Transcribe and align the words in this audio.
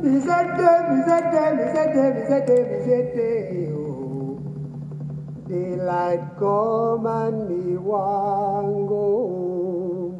Mizete, 0.00 0.70
mizete, 0.90 1.42
mizete, 1.58 2.04
mizete, 2.14 2.56
mizete, 2.70 3.72
oh. 3.74 4.38
Daylight 5.48 6.38
come 6.38 7.06
and 7.06 7.48
me 7.48 7.76
want 7.76 8.86
go. 8.86 10.14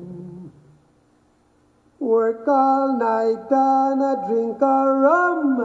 Work 2.00 2.48
all 2.48 2.98
night 2.98 3.52
and 3.52 4.02
a 4.02 4.26
drink 4.26 4.60
a 4.60 4.92
rum. 5.04 5.58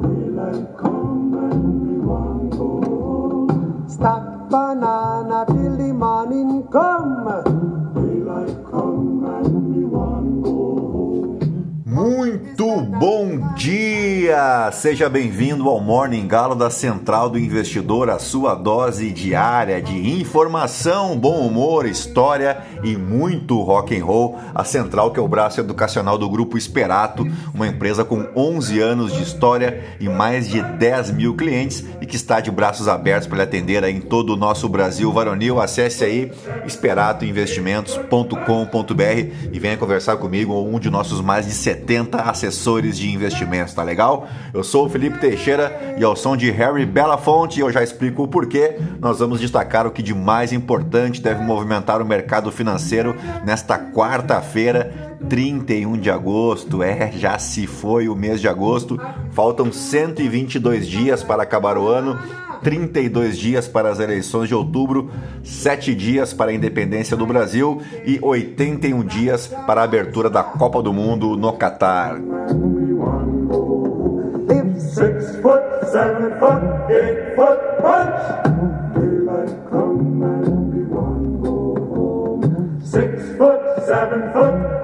Daylight 0.00 0.78
come 0.78 1.34
and 1.34 1.82
me 1.84 1.98
want 1.98 2.50
go. 2.50 3.84
Stack 3.88 4.48
banana 4.48 5.44
till 5.48 5.76
the 5.76 5.92
morning 5.92 6.66
come. 6.72 7.83
Muito 12.04 12.82
bom 12.82 13.54
dia! 13.54 14.70
Seja 14.72 15.08
bem-vindo 15.08 15.70
ao 15.70 15.80
Morning 15.80 16.28
Galo 16.28 16.54
da 16.54 16.68
Central 16.68 17.30
do 17.30 17.38
Investidor, 17.38 18.10
a 18.10 18.18
sua 18.18 18.54
dose 18.54 19.10
diária 19.10 19.80
de 19.80 20.20
informação, 20.20 21.16
bom 21.16 21.46
humor, 21.46 21.86
história 21.86 22.58
e 22.82 22.94
muito 22.94 23.58
rock 23.62 23.98
and 23.98 24.04
roll. 24.04 24.38
A 24.54 24.64
Central 24.64 25.12
que 25.12 25.18
é 25.18 25.22
o 25.22 25.28
braço 25.28 25.60
educacional 25.60 26.18
do 26.18 26.28
Grupo 26.28 26.58
Esperato, 26.58 27.26
uma 27.54 27.66
empresa 27.66 28.04
com 28.04 28.28
11 28.36 28.80
anos 28.80 29.14
de 29.14 29.22
história 29.22 29.82
e 29.98 30.06
mais 30.06 30.46
de 30.46 30.60
10 30.60 31.10
mil 31.12 31.34
clientes 31.34 31.82
e 32.02 32.06
que 32.06 32.16
está 32.16 32.38
de 32.38 32.50
braços 32.50 32.86
abertos 32.86 33.26
para 33.26 33.38
lhe 33.38 33.44
atender 33.44 33.82
em 33.84 34.02
todo 34.02 34.34
o 34.34 34.36
nosso 34.36 34.68
Brasil 34.68 35.10
varonil. 35.10 35.58
Acesse 35.58 36.04
aí 36.04 36.30
esperatoinvestimentos.com.br 36.66 39.50
e 39.50 39.58
venha 39.58 39.78
conversar 39.78 40.18
comigo, 40.18 40.52
um 40.60 40.78
de 40.78 40.90
nossos 40.90 41.22
mais 41.22 41.46
de 41.46 41.52
70 41.52 41.94
assessores 42.12 42.98
de 42.98 43.10
investimentos, 43.10 43.74
tá 43.74 43.82
legal? 43.82 44.28
Eu 44.52 44.62
sou 44.62 44.86
o 44.86 44.88
Felipe 44.88 45.18
Teixeira 45.18 45.94
e 45.98 46.04
ao 46.04 46.16
som 46.16 46.36
de 46.36 46.50
Harry 46.50 46.86
Belafonte, 46.86 47.60
eu 47.60 47.70
já 47.70 47.82
explico 47.82 48.22
o 48.22 48.28
porquê, 48.28 48.78
nós 49.00 49.18
vamos 49.18 49.40
destacar 49.40 49.86
o 49.86 49.90
que 49.90 50.02
de 50.02 50.14
mais 50.14 50.52
importante 50.52 51.20
deve 51.20 51.42
movimentar 51.42 52.00
o 52.00 52.04
mercado 52.04 52.50
financeiro 52.50 53.14
nesta 53.44 53.78
quarta-feira, 53.78 55.14
31 55.28 55.98
de 55.98 56.10
agosto. 56.10 56.82
É, 56.82 57.10
já 57.12 57.38
se 57.38 57.66
foi 57.66 58.08
o 58.08 58.14
mês 58.14 58.40
de 58.40 58.48
agosto, 58.48 59.00
faltam 59.30 59.72
122 59.72 60.86
dias 60.86 61.22
para 61.22 61.42
acabar 61.42 61.78
o 61.78 61.86
ano. 61.88 62.18
32 62.62 63.38
dias 63.38 63.68
para 63.68 63.88
as 63.88 64.00
eleições 64.00 64.48
de 64.48 64.54
outubro, 64.54 65.10
7 65.42 65.94
dias 65.94 66.32
para 66.32 66.50
a 66.50 66.54
independência 66.54 67.16
do 67.16 67.26
Brasil 67.26 67.80
e 68.04 68.18
81 68.20 69.02
dias 69.04 69.46
para 69.66 69.80
a 69.80 69.84
abertura 69.84 70.30
da 70.30 70.42
Copa 70.42 70.82
do 70.82 70.92
Mundo 70.92 71.36
no 71.36 71.52
Catar. 71.52 72.20
Six 74.78 75.40
foot, 75.42 75.62
seven 75.90 76.38
foot, 76.38 76.62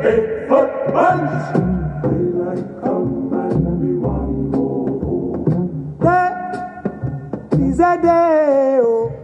eight 0.05 0.49
foot 0.49 0.93
punch. 0.93 1.80
Day, 7.77 8.81
oh. 8.83 9.20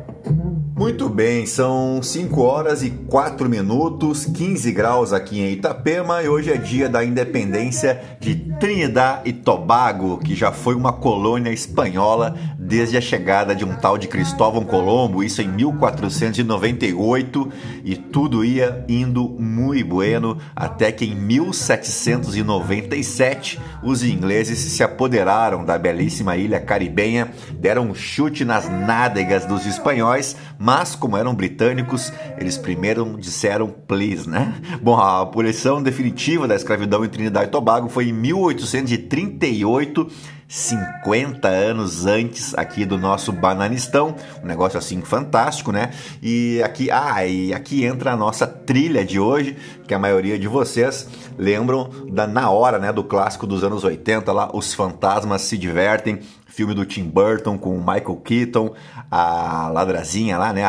Muito 0.78 1.08
bem, 1.08 1.46
são 1.46 2.02
5 2.02 2.42
horas 2.42 2.82
e 2.82 2.90
4 2.90 3.48
minutos, 3.48 4.26
15 4.26 4.70
graus 4.72 5.10
aqui 5.10 5.40
em 5.40 5.52
Itapema 5.52 6.22
e 6.22 6.28
hoje 6.28 6.52
é 6.52 6.58
dia 6.58 6.86
da 6.86 7.02
independência 7.02 7.98
de 8.20 8.34
Trinidad 8.60 9.22
e 9.24 9.32
Tobago, 9.32 10.18
que 10.18 10.34
já 10.34 10.52
foi 10.52 10.74
uma 10.74 10.92
colônia 10.92 11.50
espanhola 11.50 12.36
desde 12.58 12.98
a 12.98 13.00
chegada 13.00 13.54
de 13.54 13.64
um 13.64 13.74
tal 13.74 13.96
de 13.96 14.06
Cristóvão 14.06 14.66
Colombo, 14.66 15.24
isso 15.24 15.40
em 15.40 15.48
1498, 15.48 17.50
e 17.82 17.96
tudo 17.96 18.44
ia 18.44 18.84
indo 18.86 19.26
muito 19.28 19.86
bueno 19.86 20.36
até 20.54 20.92
que 20.92 21.06
em 21.06 21.14
1797 21.14 23.58
os 23.82 24.02
ingleses 24.02 24.58
se 24.58 24.82
apoderaram 24.82 25.64
da 25.64 25.78
belíssima 25.78 26.36
ilha 26.36 26.60
caribenha, 26.60 27.30
deram 27.58 27.88
um 27.90 27.94
chute 27.94 28.44
nas 28.44 28.68
nádegas 28.68 29.46
dos 29.46 29.64
espanhóis, 29.64 30.36
mas 30.58 30.94
como 30.94 31.16
eram 31.16 31.34
britânicos, 31.34 32.12
eles 32.38 32.56
primeiro 32.56 33.16
disseram 33.18 33.68
please, 33.68 34.28
né? 34.28 34.54
Bom, 34.82 34.96
a 34.96 35.20
abolição 35.22 35.82
definitiva 35.82 36.46
da 36.48 36.54
escravidão 36.54 37.04
em 37.04 37.08
Trinidad 37.08 37.46
e 37.46 37.50
Tobago 37.50 37.88
foi 37.88 38.08
em 38.08 38.12
1838 38.12 40.10
50 40.48 41.48
anos 41.48 42.06
antes 42.06 42.54
aqui 42.54 42.84
do 42.84 42.96
nosso 42.96 43.32
Bananistão, 43.32 44.14
um 44.42 44.46
negócio 44.46 44.78
assim 44.78 45.00
fantástico, 45.00 45.72
né? 45.72 45.90
E 46.22 46.62
aqui, 46.62 46.88
ah, 46.90 47.26
e 47.26 47.52
aqui 47.52 47.84
entra 47.84 48.12
a 48.12 48.16
nossa 48.16 48.46
trilha 48.46 49.04
de 49.04 49.18
hoje, 49.18 49.56
que 49.88 49.94
a 49.94 49.98
maioria 49.98 50.38
de 50.38 50.46
vocês 50.46 51.08
lembram 51.36 51.90
da 52.10 52.26
na 52.26 52.48
hora, 52.50 52.78
né, 52.78 52.92
do 52.92 53.02
clássico 53.02 53.46
dos 53.46 53.64
anos 53.64 53.82
80 53.82 54.32
lá, 54.32 54.50
Os 54.52 54.72
Fantasmas 54.72 55.42
se 55.42 55.58
Divertem, 55.58 56.20
filme 56.56 56.72
do 56.72 56.86
Tim 56.86 57.04
Burton 57.04 57.58
com 57.58 57.76
o 57.76 57.78
Michael 57.78 58.16
Keaton, 58.24 58.72
a 59.10 59.68
ladrazinha 59.68 60.38
lá, 60.38 60.54
né, 60.54 60.64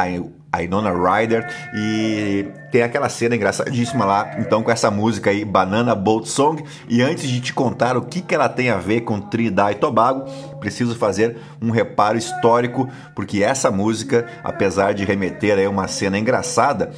a 0.51 0.61
Inona 0.61 0.91
Ryder 0.91 1.47
e 1.73 2.45
tem 2.71 2.81
aquela 2.81 3.07
cena 3.07 3.35
engraçadíssima 3.35 4.03
lá, 4.03 4.35
então 4.39 4.61
com 4.61 4.69
essa 4.69 4.91
música 4.91 5.29
aí, 5.29 5.45
Banana 5.45 5.95
Boat 5.95 6.27
Song. 6.27 6.61
E 6.89 7.01
antes 7.01 7.29
de 7.29 7.39
te 7.39 7.53
contar 7.53 7.95
o 7.95 8.01
que, 8.01 8.21
que 8.21 8.35
ela 8.35 8.49
tem 8.49 8.69
a 8.69 8.77
ver 8.77 9.01
com 9.01 9.21
Trinidad 9.21 9.71
e 9.71 9.75
Tobago, 9.75 10.25
preciso 10.59 10.95
fazer 10.95 11.37
um 11.61 11.71
reparo 11.71 12.17
histórico, 12.17 12.89
porque 13.15 13.43
essa 13.43 13.71
música, 13.71 14.27
apesar 14.43 14.93
de 14.93 15.05
remeter 15.05 15.65
a 15.65 15.69
uma 15.69 15.87
cena 15.87 16.17
engraçada, 16.17 16.91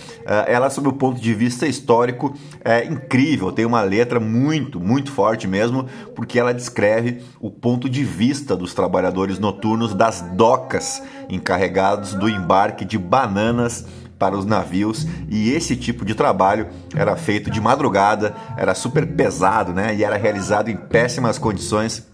ela, 0.48 0.70
sob 0.70 0.90
o 0.90 0.94
ponto 0.94 1.20
de 1.20 1.34
vista 1.34 1.68
histórico, 1.68 2.34
é 2.64 2.86
incrível. 2.86 3.52
Tem 3.52 3.66
uma 3.66 3.82
letra 3.82 4.20
muito, 4.20 4.80
muito 4.80 5.12
forte 5.12 5.48
mesmo, 5.48 5.86
porque 6.16 6.40
ela 6.40 6.54
descreve 6.54 7.22
o 7.40 7.50
ponto 7.50 7.90
de 7.90 8.04
vista 8.04 8.56
dos 8.56 8.74
trabalhadores 8.74 9.40
noturnos 9.40 9.94
das 9.94 10.22
docas 10.22 11.02
encarregados 11.30 12.14
do 12.14 12.30
embarque 12.30 12.86
de 12.86 12.98
bananas 12.98 13.86
para 14.20 14.38
os 14.38 14.46
navios 14.46 15.08
e 15.30 15.50
esse 15.52 15.78
tipo 15.78 16.04
de 16.04 16.14
trabalho 16.14 16.68
era 16.94 17.16
feito 17.16 17.50
de 17.50 17.62
madrugada, 17.62 18.36
era 18.58 18.76
super 18.76 19.08
pesado, 19.08 19.74
né? 19.74 19.96
E 19.96 20.04
era 20.04 20.18
realizado 20.18 20.70
em 20.70 20.76
péssimas 20.76 21.38
condições 21.38 22.06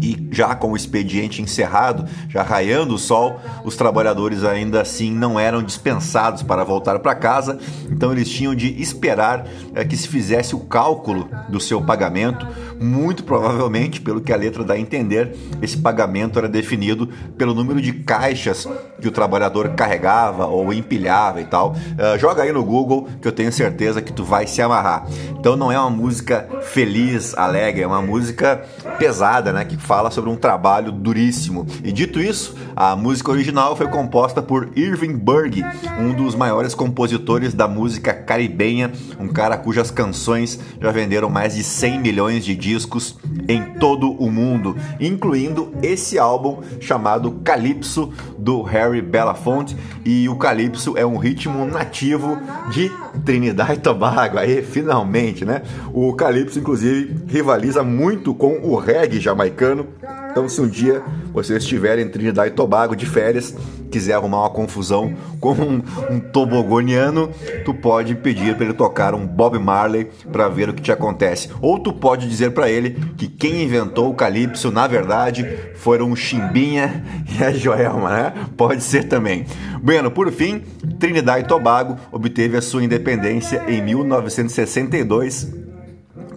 e 0.00 0.28
já 0.30 0.54
com 0.54 0.72
o 0.72 0.76
expediente 0.76 1.42
encerrado, 1.42 2.04
já 2.28 2.42
raiando 2.42 2.94
o 2.94 2.98
sol, 2.98 3.40
os 3.64 3.76
trabalhadores 3.76 4.44
ainda 4.44 4.82
assim 4.82 5.10
não 5.12 5.38
eram 5.38 5.62
dispensados 5.62 6.42
para 6.42 6.64
voltar 6.64 6.98
para 6.98 7.14
casa, 7.14 7.58
então 7.90 8.12
eles 8.12 8.28
tinham 8.28 8.54
de 8.54 8.80
esperar 8.80 9.46
é, 9.74 9.84
que 9.84 9.96
se 9.96 10.08
fizesse 10.08 10.54
o 10.54 10.60
cálculo 10.60 11.28
do 11.48 11.60
seu 11.60 11.82
pagamento. 11.82 12.46
Muito 12.80 13.24
provavelmente, 13.24 14.00
pelo 14.00 14.20
que 14.20 14.32
a 14.32 14.36
letra 14.36 14.62
dá 14.62 14.74
a 14.74 14.78
entender, 14.78 15.34
esse 15.62 15.78
pagamento 15.78 16.38
era 16.38 16.48
definido 16.48 17.08
pelo 17.38 17.54
número 17.54 17.80
de 17.80 17.92
caixas 17.92 18.68
que 19.00 19.08
o 19.08 19.10
trabalhador 19.10 19.70
carregava 19.70 20.46
ou 20.46 20.72
empilhava 20.72 21.40
e 21.40 21.44
tal. 21.44 21.72
Uh, 21.72 22.18
joga 22.18 22.42
aí 22.42 22.52
no 22.52 22.64
Google 22.64 23.08
que 23.20 23.28
eu 23.28 23.32
tenho 23.32 23.52
certeza 23.52 24.02
que 24.02 24.12
tu 24.12 24.24
vai 24.24 24.46
se 24.46 24.60
amarrar. 24.60 25.06
Então 25.38 25.56
não 25.56 25.70
é 25.70 25.78
uma 25.78 25.90
música 25.90 26.48
feliz, 26.62 27.36
alegre, 27.36 27.82
é 27.82 27.86
uma 27.86 28.02
música 28.02 28.62
pesada, 28.98 29.52
né? 29.52 29.64
Que 29.64 29.76
fala 29.86 30.10
sobre 30.10 30.28
um 30.28 30.36
trabalho 30.36 30.90
duríssimo. 30.90 31.64
E 31.84 31.92
dito 31.92 32.20
isso, 32.20 32.56
a 32.74 32.96
música 32.96 33.30
original 33.30 33.76
foi 33.76 33.86
composta 33.86 34.42
por 34.42 34.70
Irving 34.76 35.16
Berg, 35.16 35.62
um 35.98 36.12
dos 36.12 36.34
maiores 36.34 36.74
compositores 36.74 37.54
da 37.54 37.68
música 37.68 38.12
caribenha, 38.12 38.90
um 39.20 39.28
cara 39.28 39.56
cujas 39.56 39.90
canções 39.90 40.58
já 40.80 40.90
venderam 40.90 41.30
mais 41.30 41.54
de 41.54 41.62
100 41.62 42.00
milhões 42.00 42.44
de 42.44 42.56
discos 42.56 43.16
em 43.48 43.62
todo 43.78 44.10
o 44.12 44.30
mundo, 44.30 44.76
incluindo 44.98 45.72
esse 45.82 46.18
álbum 46.18 46.60
chamado 46.80 47.40
Calypso 47.44 48.12
do 48.38 48.62
Harry 48.62 49.02
Belafonte. 49.02 49.76
E 50.04 50.28
o 50.28 50.36
Calypso 50.36 50.96
é 50.96 51.04
um 51.04 51.16
ritmo 51.16 51.64
nativo 51.66 52.38
de 52.70 52.90
Trinidad 53.24 53.70
e 53.70 53.78
Tobago. 53.78 54.38
Aí, 54.38 54.62
finalmente, 54.62 55.44
né? 55.44 55.62
O 55.92 56.12
Calypso, 56.14 56.58
inclusive, 56.58 57.24
rivaliza 57.26 57.82
muito 57.82 58.34
com 58.34 58.60
o 58.62 58.76
reggae 58.76 59.20
jamaicano. 59.20 59.75
Então, 60.30 60.48
se 60.48 60.60
um 60.60 60.68
dia 60.68 61.02
você 61.32 61.56
estiver 61.56 61.98
em 61.98 62.08
Trinidad 62.08 62.46
e 62.46 62.50
Tobago 62.50 62.94
de 62.94 63.06
férias, 63.06 63.54
quiser 63.90 64.14
arrumar 64.14 64.40
uma 64.40 64.50
confusão 64.50 65.14
com 65.40 65.52
um, 65.52 65.82
um 66.10 66.20
tobogoniano, 66.20 67.30
tu 67.64 67.72
pode 67.72 68.14
pedir 68.14 68.54
para 68.54 68.66
ele 68.66 68.74
tocar 68.74 69.14
um 69.14 69.26
Bob 69.26 69.58
Marley 69.58 70.08
para 70.30 70.48
ver 70.48 70.68
o 70.68 70.74
que 70.74 70.82
te 70.82 70.92
acontece. 70.92 71.50
Ou 71.60 71.78
tu 71.78 71.92
pode 71.92 72.28
dizer 72.28 72.50
para 72.52 72.70
ele 72.70 72.90
que 73.16 73.26
quem 73.26 73.62
inventou 73.62 74.10
o 74.10 74.14
calypso, 74.14 74.70
na 74.70 74.86
verdade, 74.86 75.46
foram 75.76 76.10
o 76.10 76.16
Chimbinha 76.16 77.02
e 77.38 77.42
a 77.42 77.52
Joelma, 77.52 78.10
né? 78.10 78.32
Pode 78.56 78.82
ser 78.82 79.04
também. 79.04 79.46
Bueno, 79.82 80.10
por 80.10 80.30
fim, 80.30 80.62
Trinidad 80.98 81.40
e 81.40 81.46
Tobago 81.46 81.96
obteve 82.12 82.56
a 82.56 82.62
sua 82.62 82.84
independência 82.84 83.64
em 83.68 83.82
1962 83.82 85.65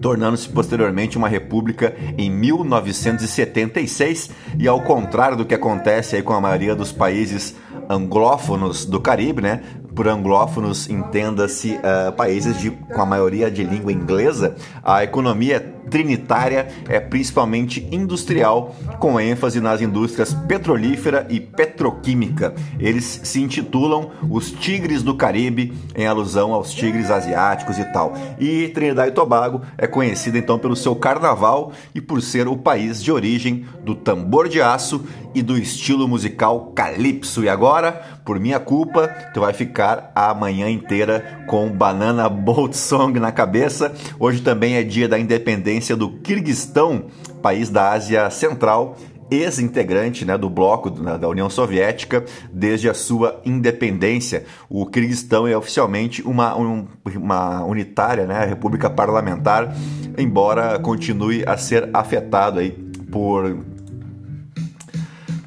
tornando-se 0.01 0.49
posteriormente 0.49 1.17
uma 1.17 1.27
república 1.27 1.95
em 2.17 2.29
1976 2.29 4.31
e 4.57 4.67
ao 4.67 4.81
contrário 4.81 5.37
do 5.37 5.45
que 5.45 5.53
acontece 5.53 6.15
aí 6.15 6.23
com 6.23 6.33
a 6.33 6.41
maioria 6.41 6.75
dos 6.75 6.91
países 6.91 7.55
anglófonos 7.89 8.85
do 8.85 8.99
Caribe, 8.99 9.41
né? 9.41 9.61
Por 9.99 10.07
anglófonos 10.07 10.89
entenda-se 10.89 11.73
uh, 11.73 12.13
países 12.13 12.57
de, 12.57 12.71
com 12.71 13.01
a 13.01 13.05
maioria 13.05 13.51
de 13.51 13.65
língua 13.65 13.91
inglesa, 13.91 14.55
a 14.81 15.03
economia 15.03 15.59
trinitária 15.89 16.69
é 16.87 17.01
principalmente 17.01 17.85
industrial, 17.91 18.73
com 18.99 19.19
ênfase 19.19 19.59
nas 19.59 19.81
indústrias 19.81 20.33
petrolífera 20.33 21.27
e 21.29 21.41
petroquímica. 21.41 22.53
Eles 22.79 23.21
se 23.23 23.41
intitulam 23.41 24.11
os 24.29 24.51
Tigres 24.51 25.03
do 25.03 25.15
Caribe, 25.15 25.73
em 25.95 26.07
alusão 26.07 26.53
aos 26.53 26.73
tigres 26.73 27.11
asiáticos 27.11 27.77
e 27.77 27.83
tal. 27.85 28.13
E 28.39 28.69
Trinidad 28.69 29.07
e 29.07 29.11
Tobago 29.11 29.61
é 29.77 29.87
conhecida 29.87 30.37
então 30.37 30.57
pelo 30.57 30.75
seu 30.75 30.95
carnaval 30.95 31.73
e 31.93 31.99
por 31.99 32.21
ser 32.21 32.47
o 32.47 32.55
país 32.55 33.03
de 33.03 33.11
origem 33.11 33.65
do 33.83 33.95
tambor 33.95 34.47
de 34.47 34.61
aço 34.61 35.03
e 35.33 35.41
do 35.41 35.57
estilo 35.57 36.07
musical 36.07 36.71
calypso. 36.75 37.43
E 37.43 37.49
agora, 37.49 38.19
por 38.23 38.39
minha 38.39 38.59
culpa, 38.59 39.07
tu 39.33 39.41
vai 39.41 39.53
ficar 39.53 39.88
a 40.15 40.33
manhã 40.33 40.69
inteira 40.69 41.43
com 41.47 41.69
Banana 41.69 42.27
Boat 42.29 42.75
Song 42.75 43.19
na 43.19 43.31
cabeça. 43.31 43.93
Hoje 44.19 44.41
também 44.41 44.75
é 44.75 44.83
dia 44.83 45.07
da 45.07 45.17
independência 45.17 45.95
do 45.95 46.11
Kirguistão, 46.19 47.05
país 47.41 47.69
da 47.69 47.91
Ásia 47.91 48.29
Central, 48.29 48.97
ex-integrante 49.31 50.25
né, 50.25 50.37
do 50.37 50.49
bloco 50.49 50.89
da 50.89 51.27
União 51.27 51.49
Soviética 51.49 52.25
desde 52.51 52.89
a 52.89 52.93
sua 52.93 53.39
independência. 53.45 54.45
O 54.69 54.85
Kirguistão 54.85 55.47
é 55.47 55.55
oficialmente 55.55 56.21
uma, 56.23 56.57
um, 56.57 56.87
uma 57.15 57.63
unitária, 57.63 58.25
né, 58.25 58.45
república 58.45 58.89
parlamentar, 58.89 59.75
embora 60.17 60.79
continue 60.79 61.43
a 61.45 61.57
ser 61.57 61.89
afetado 61.93 62.59
aí 62.59 62.71
por 63.11 63.57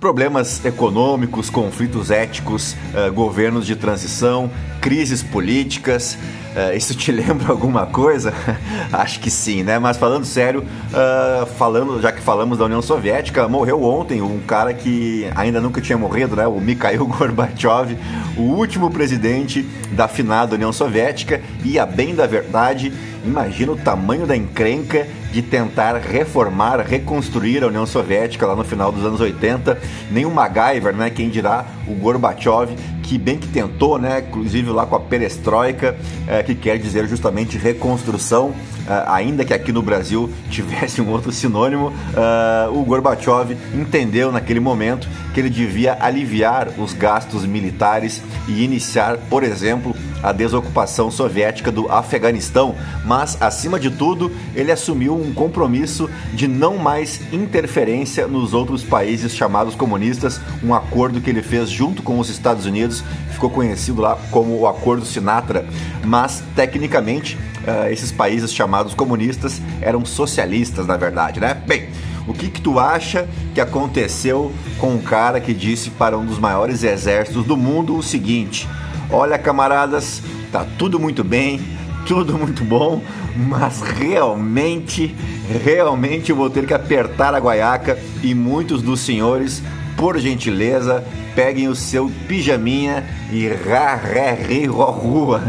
problemas 0.02 0.64
econômicos, 0.64 1.49
conflitos 1.49 2.10
éticos, 2.10 2.75
uh, 2.93 3.12
governos 3.12 3.64
de 3.64 3.76
transição, 3.76 4.50
crises 4.81 5.22
políticas. 5.22 6.19
Uh, 6.56 6.76
isso 6.76 6.93
te 6.93 7.12
lembra 7.14 7.52
alguma 7.52 7.87
coisa? 7.87 8.34
Acho 8.93 9.20
que 9.20 9.31
sim, 9.31 9.62
né? 9.62 9.78
Mas 9.78 9.96
falando 9.96 10.25
sério, 10.25 10.64
uh, 10.64 11.46
falando, 11.56 12.02
já 12.02 12.10
que 12.10 12.20
falamos 12.20 12.58
da 12.58 12.64
União 12.64 12.82
Soviética, 12.82 13.46
morreu 13.46 13.84
ontem 13.84 14.20
um 14.20 14.40
cara 14.40 14.75
que 14.75 15.25
ainda 15.37 15.60
nunca 15.60 15.81
tinha 15.81 15.96
morrido, 15.96 16.34
né? 16.34 16.48
O 16.48 16.60
Mikhail 16.60 17.06
Gorbachev, 17.06 17.96
o 18.37 18.43
último 18.43 18.90
presidente 18.90 19.62
da 19.93 20.08
finada 20.08 20.56
União 20.56 20.72
Soviética. 20.72 21.40
E 21.64 21.78
a 21.78 21.87
bem 21.87 22.12
da 22.12 22.26
verdade, 22.26 22.93
imagina 23.24 23.72
o 23.72 23.76
tamanho 23.76 24.26
da 24.26 24.36
encrenca 24.36 25.06
de 25.32 25.40
tentar 25.40 25.96
reformar, 25.96 26.80
reconstruir 26.80 27.64
a 27.64 27.69
União 27.69 27.86
Soviética 27.86 28.46
lá 28.46 28.54
no 28.54 28.64
final 28.64 28.92
dos 28.92 29.04
anos 29.04 29.20
80. 29.20 29.78
Nem 30.10 30.26
o 30.26 30.30
MacGyver, 30.30 30.94
né? 30.94 31.08
Quem 31.08 31.30
dirá 31.30 31.64
o 31.88 31.94
Gorbachev, 31.94 32.76
que 33.02 33.16
bem 33.16 33.38
que 33.38 33.48
tentou, 33.48 33.98
né? 33.98 34.22
Inclusive 34.28 34.70
lá 34.70 34.84
com 34.84 34.94
a 34.94 35.00
perestroika, 35.00 35.96
é, 36.26 36.42
que 36.42 36.54
quer 36.54 36.78
dizer 36.78 37.08
justamente 37.08 37.56
reconstrução, 37.56 38.52
é, 38.86 39.04
ainda 39.06 39.44
que 39.44 39.54
aqui 39.54 39.72
no 39.72 39.82
Brasil 39.82 40.30
tivesse 40.50 41.00
um 41.00 41.08
outro 41.08 41.32
sinônimo, 41.32 41.92
é, 42.14 42.69
o 42.69 42.82
Gorbachev 42.84 43.56
entendeu 43.74 44.30
naquele 44.30 44.60
momento 44.60 45.08
que 45.32 45.40
ele 45.40 45.50
devia 45.50 45.96
aliviar 45.98 46.69
os 46.78 46.92
gastos 46.92 47.46
militares 47.46 48.22
e 48.46 48.62
iniciar, 48.64 49.16
por 49.30 49.42
exemplo, 49.42 49.96
a 50.22 50.32
desocupação 50.32 51.10
soviética 51.10 51.72
do 51.72 51.90
Afeganistão, 51.90 52.74
mas 53.04 53.40
acima 53.40 53.78
de 53.78 53.90
tudo, 53.90 54.30
ele 54.54 54.70
assumiu 54.70 55.14
um 55.14 55.32
compromisso 55.32 56.08
de 56.32 56.46
não 56.46 56.78
mais 56.78 57.20
interferência 57.32 58.26
nos 58.26 58.54
outros 58.54 58.84
países 58.84 59.34
chamados 59.34 59.74
comunistas, 59.74 60.40
um 60.62 60.74
acordo 60.74 61.20
que 61.20 61.30
ele 61.30 61.42
fez 61.42 61.70
junto 61.70 62.02
com 62.02 62.19
os 62.19 62.28
Estados 62.28 62.66
Unidos, 62.66 63.02
ficou 63.30 63.50
conhecido 63.50 64.00
lá 64.00 64.16
como 64.30 64.58
o 64.58 64.66
Acordo 64.66 65.04
Sinatra, 65.04 65.66
mas 66.04 66.42
tecnicamente 66.54 67.36
uh, 67.36 67.90
esses 67.90 68.12
países 68.12 68.52
chamados 68.52 68.94
comunistas 68.94 69.60
eram 69.80 70.04
socialistas, 70.04 70.86
na 70.86 70.96
verdade, 70.96 71.40
né? 71.40 71.54
Bem, 71.66 71.88
o 72.26 72.32
que, 72.32 72.48
que 72.48 72.60
tu 72.60 72.78
acha 72.78 73.28
que 73.54 73.60
aconteceu 73.60 74.52
com 74.78 74.94
um 74.94 75.02
cara 75.02 75.40
que 75.40 75.52
disse 75.52 75.90
para 75.90 76.16
um 76.16 76.24
dos 76.24 76.38
maiores 76.38 76.84
exércitos 76.84 77.44
do 77.44 77.56
mundo 77.56 77.96
o 77.96 78.02
seguinte: 78.02 78.69
Olha, 79.12 79.38
camaradas, 79.38 80.23
tá 80.50 80.67
tudo 80.79 80.99
muito 80.99 81.23
bem, 81.23 81.61
tudo 82.06 82.38
muito 82.38 82.64
bom, 82.64 83.03
mas 83.37 83.82
realmente, 83.82 85.14
realmente 85.62 86.31
eu 86.31 86.37
vou 86.37 86.49
ter 86.49 86.67
que 86.67 86.73
apertar 86.73 87.35
a 87.35 87.38
guaiaca 87.38 87.99
e 88.23 88.35
muitos 88.35 88.81
dos 88.81 89.00
senhores, 89.00 89.62
por 89.99 90.19
gentileza, 90.19 91.05
peguem 91.35 91.69
o 91.69 91.75
seu 91.75 92.11
pijaminha 92.26 93.05
e 93.31 93.49
rá, 93.49 93.94
ré, 93.97 94.32
ri, 94.32 94.64
rua. 94.64 95.43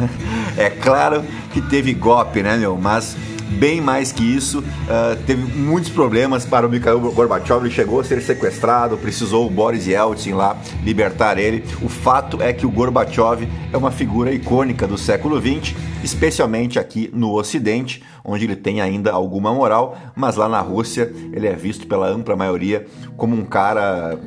É 0.58 0.70
claro 0.70 1.24
que 1.54 1.62
teve 1.62 1.94
golpe, 1.94 2.44
né, 2.44 2.58
meu? 2.58 2.78
Mas 2.78 3.16
bem 3.54 3.80
mais 3.82 4.12
que 4.12 4.24
isso. 4.24 4.60
Uh, 4.60 5.16
teve 5.26 5.42
muitos 5.58 5.90
problemas 5.90 6.46
para 6.46 6.68
o 6.68 6.70
Mikhail 6.70 7.00
Gorbachev, 7.00 7.66
ele 7.66 7.74
chegou 7.74 8.00
a 8.00 8.04
ser 8.04 8.22
sequestrado, 8.22 8.98
precisou 8.98 9.48
o 9.48 9.50
Boris 9.50 9.88
Yeltsin 9.88 10.34
lá 10.34 10.58
libertar 10.84 11.38
ele. 11.38 11.64
O 11.82 11.90
fato 11.90 12.42
é 12.42 12.52
que 12.52 12.66
o 12.66 12.72
Gorbachev 12.72 13.48
é 13.72 13.78
uma 13.78 13.92
figura 13.92 14.34
icônica 14.34 14.88
do 14.88 14.98
século 14.98 15.40
XX, 15.40 15.76
especialmente 16.04 16.80
aqui 16.80 17.10
no 17.14 17.34
Ocidente, 17.34 18.04
onde 18.24 18.46
ele 18.46 18.56
tem 18.56 18.82
ainda 18.82 19.12
alguma 19.12 19.54
moral, 19.54 19.98
mas 20.16 20.36
lá 20.36 20.50
na 20.50 20.60
Rússia 20.60 21.12
ele 21.32 21.48
é 21.48 21.56
visto 21.56 21.88
pela 21.88 22.08
ampla 22.08 22.36
maioria 22.36 22.86
como 23.16 23.36
um 23.36 23.46
cara 23.46 24.18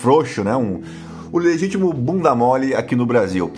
frouxo, 0.00 0.44
né? 0.44 0.54
Um, 0.56 0.80
o 1.32 1.38
legítimo 1.38 1.92
bunda 1.92 2.34
mole 2.34 2.74
aqui 2.74 2.94
no 2.94 3.04
Brasil. 3.04 3.52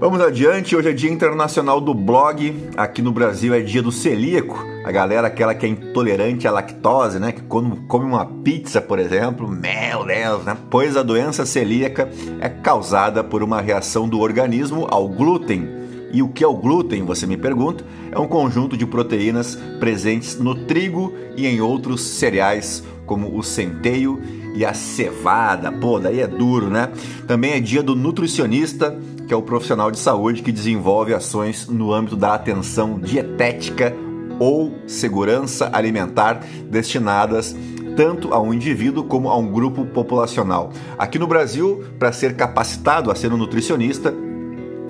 Vamos 0.00 0.20
adiante, 0.20 0.74
hoje 0.74 0.90
é 0.90 0.92
Dia 0.92 1.10
Internacional 1.10 1.80
do 1.80 1.94
Blog, 1.94 2.68
aqui 2.76 3.00
no 3.00 3.12
Brasil 3.12 3.54
é 3.54 3.60
dia 3.60 3.80
do 3.80 3.92
celíaco, 3.92 4.58
a 4.84 4.90
galera 4.90 5.28
aquela 5.28 5.54
que 5.54 5.64
é 5.64 5.68
intolerante 5.68 6.48
à 6.48 6.50
lactose, 6.50 7.20
né, 7.20 7.30
que 7.30 7.42
quando 7.42 7.76
come 7.86 8.04
uma 8.04 8.26
pizza, 8.26 8.82
por 8.82 8.98
exemplo, 8.98 9.48
meu 9.48 10.04
Deus, 10.04 10.44
né, 10.44 10.56
pois 10.68 10.96
a 10.96 11.02
doença 11.02 11.46
celíaca 11.46 12.10
é 12.40 12.48
causada 12.48 13.22
por 13.22 13.42
uma 13.42 13.60
reação 13.60 14.08
do 14.08 14.18
organismo 14.18 14.86
ao 14.90 15.08
glúten. 15.08 15.84
E 16.12 16.22
o 16.22 16.28
que 16.28 16.44
é 16.44 16.46
o 16.46 16.56
glúten, 16.56 17.04
você 17.04 17.26
me 17.26 17.36
pergunta? 17.36 17.84
É 18.12 18.18
um 18.18 18.28
conjunto 18.28 18.76
de 18.76 18.86
proteínas 18.86 19.56
presentes 19.80 20.38
no 20.38 20.54
trigo 20.54 21.12
e 21.36 21.46
em 21.46 21.60
outros 21.60 22.02
cereais, 22.02 22.84
como 23.06 23.36
o 23.36 23.42
centeio 23.42 24.20
e 24.54 24.64
a 24.64 24.72
cevada. 24.72 25.70
Pô, 25.72 25.98
daí 25.98 26.20
é 26.20 26.26
duro, 26.26 26.70
né? 26.70 26.90
Também 27.26 27.52
é 27.52 27.60
dia 27.60 27.82
do 27.82 27.94
nutricionista, 27.94 28.96
que 29.26 29.34
é 29.34 29.36
o 29.36 29.42
profissional 29.42 29.90
de 29.90 29.98
saúde 29.98 30.42
que 30.42 30.52
desenvolve 30.52 31.14
ações 31.14 31.66
no 31.68 31.92
âmbito 31.92 32.16
da 32.16 32.34
atenção 32.34 32.98
dietética 32.98 33.94
ou 34.38 34.74
segurança 34.86 35.70
alimentar 35.72 36.40
destinadas 36.68 37.54
tanto 37.96 38.34
a 38.34 38.40
um 38.40 38.52
indivíduo 38.52 39.04
como 39.04 39.28
a 39.28 39.36
um 39.36 39.50
grupo 39.50 39.84
populacional. 39.86 40.72
Aqui 40.98 41.18
no 41.18 41.26
Brasil, 41.26 41.84
para 41.98 42.12
ser 42.12 42.34
capacitado 42.34 43.10
a 43.10 43.14
ser 43.14 43.32
um 43.32 43.36
nutricionista, 43.36 44.12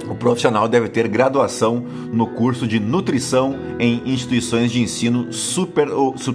o 0.08 0.14
profissional 0.14 0.68
deve 0.68 0.88
ter 0.88 1.08
graduação 1.08 1.84
no 2.12 2.26
curso 2.26 2.66
de 2.66 2.78
nutrição 2.78 3.56
em 3.78 4.02
instituições 4.06 4.70
de 4.70 4.80
ensino 4.80 5.32
super, 5.32 5.88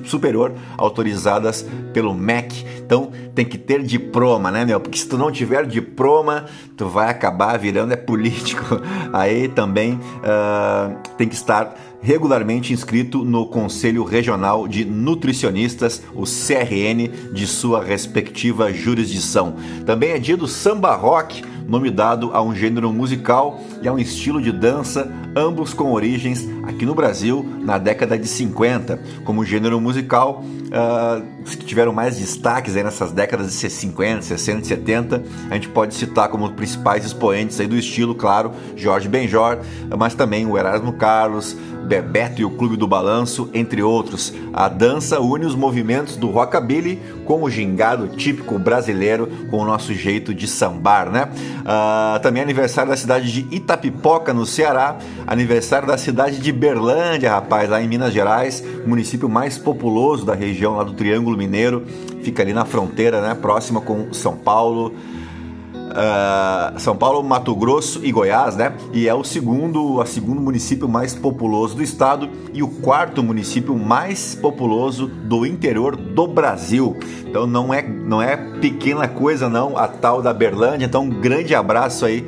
superior 0.06 0.54
autorizadas 0.78 1.66
pelo 1.94 2.14
MEC. 2.14 2.66
Então 2.80 3.12
tem 3.36 3.46
que 3.46 3.58
ter 3.58 3.84
diploma, 3.84 4.52
né, 4.52 4.66
meu? 4.66 4.80
Porque 4.80 4.98
se 4.98 5.08
tu 5.08 5.18
não 5.18 5.32
tiver 5.32 5.66
diploma, 5.66 6.46
tu 6.76 6.88
vai 6.88 7.10
acabar 7.10 7.58
virando 7.58 7.94
é 7.94 7.96
político. 7.96 8.82
Aí 9.14 9.48
também 9.48 9.94
uh, 9.94 10.96
tem 11.18 11.28
que 11.28 11.36
estar 11.36 11.76
regularmente 12.02 12.74
inscrito 12.74 13.26
no 13.26 13.46
Conselho 13.46 14.04
Regional 14.04 14.68
de 14.68 14.86
Nutricionistas, 14.86 16.02
o 16.14 16.24
CRN, 16.24 17.08
de 17.34 17.46
sua 17.46 17.84
respectiva 17.84 18.72
jurisdição. 18.72 19.56
Também 19.86 20.12
é 20.12 20.20
dia 20.20 20.38
do 20.38 20.48
samba 20.48 20.96
rock 20.96 21.44
nome 21.70 21.92
dado 21.92 22.32
a 22.34 22.42
um 22.42 22.54
gênero 22.56 22.92
musical 22.92 23.62
e 23.82 23.88
a 23.88 23.94
um 23.94 24.00
estilo 24.00 24.42
de 24.42 24.52
dança, 24.52 25.10
ambos 25.36 25.72
com 25.72 25.92
origens 25.94 26.48
aqui 26.64 26.84
no 26.84 26.96
Brasil 26.96 27.46
na 27.62 27.78
década 27.78 28.18
de 28.18 28.28
50. 28.28 29.00
Como 29.24 29.46
gênero 29.46 29.80
musical, 29.80 30.44
uh, 30.44 31.46
que 31.46 31.66
tiveram 31.66 31.94
mais 31.94 32.18
destaques 32.18 32.76
aí 32.76 32.84
nessas 32.84 33.12
décadas 33.12 33.52
de 33.52 33.70
50, 33.70 34.24
60 34.24 34.62
e 34.62 34.66
70, 34.66 35.24
a 35.52 35.54
gente 35.54 35.70
pode 35.70 35.94
citar 35.94 36.30
como 36.30 36.50
principais 36.54 37.06
expoentes 37.06 37.60
aí 37.60 37.68
do 37.68 37.78
estilo, 37.78 38.16
claro, 38.16 38.52
Jorge 38.76 39.08
Benjor, 39.08 39.60
mas 39.96 40.16
também 40.16 40.48
o 40.48 40.58
Erasmo 40.58 40.94
Carlos, 40.94 41.56
Bebeto 41.90 42.40
e 42.40 42.46
o 42.46 42.52
Clube 42.52 42.78
do 42.78 42.88
Balanço, 42.88 43.50
entre 43.52 43.82
outros. 43.82 44.32
A 44.54 44.70
dança 44.70 45.20
une 45.20 45.46
os 45.46 45.56
movimentos 45.56 46.16
do 46.16 46.30
rockabilly 46.30 47.00
com 47.26 47.42
o 47.42 47.50
gingado 47.50 48.10
típico 48.10 48.60
brasileiro, 48.60 49.28
com 49.50 49.58
o 49.58 49.66
nosso 49.66 49.94
jeito 49.94 50.32
de 50.32 50.48
sambar, 50.48 51.10
né? 51.10 51.30
Uh, 51.60 52.20
também 52.22 52.42
aniversário 52.42 52.90
da 52.90 52.98
cidade 52.98 53.32
de 53.32 53.56
Itapipoca, 53.56 54.34
no 54.34 54.46
Ceará, 54.46 54.98
aniversário 55.28 55.88
da 55.88 55.98
cidade 55.98 56.40
de 56.40 56.52
Berlândia, 56.52 57.32
rapaz, 57.32 57.70
lá 57.70 57.82
em 57.82 57.88
Minas 57.88 58.14
Gerais, 58.14 58.64
município 58.86 59.28
mais 59.28 59.58
populoso 59.58 60.26
da 60.26 60.34
região 60.34 60.76
lá 60.76 60.84
do 60.84 60.94
Triângulo 60.94 61.38
Mineiro, 61.38 61.86
fica 62.24 62.42
ali 62.42 62.54
na 62.54 62.66
fronteira, 62.66 63.22
né? 63.22 63.36
Próxima 63.36 63.82
com 63.82 64.14
São 64.14 64.36
Paulo 64.36 64.94
uh, 65.90 66.80
São 66.80 66.96
Paulo, 66.96 67.24
Mato 67.24 67.56
Grosso 67.56 68.02
e 68.04 68.12
Goiás, 68.12 68.56
né? 68.56 68.74
E 68.94 69.08
é 69.08 69.14
o 69.14 69.24
segundo, 69.24 70.02
a 70.02 70.06
segundo 70.06 70.40
município 70.42 70.88
mais 70.88 71.16
populoso 71.16 71.76
do 71.76 71.84
estado 71.84 72.30
e 72.54 72.62
o 72.64 72.68
quarto 72.68 73.24
município 73.24 73.76
mais 73.76 74.36
populoso 74.36 75.08
do 75.08 75.46
interior 75.46 75.96
do 75.96 76.28
Brasil. 76.28 76.96
Então 77.26 77.46
não 77.46 77.74
é, 77.74 77.82
não 77.82 78.22
é 78.22 78.38
pequena 78.60 79.08
coisa 79.08 79.50
não 79.50 79.78
a 79.78 79.88
tal 79.88 80.22
da 80.22 80.34
Berlândia. 80.34 80.86
Então 80.86 81.04
um 81.04 81.10
grande 81.10 81.54
abraço 81.56 82.06
aí 82.06 82.28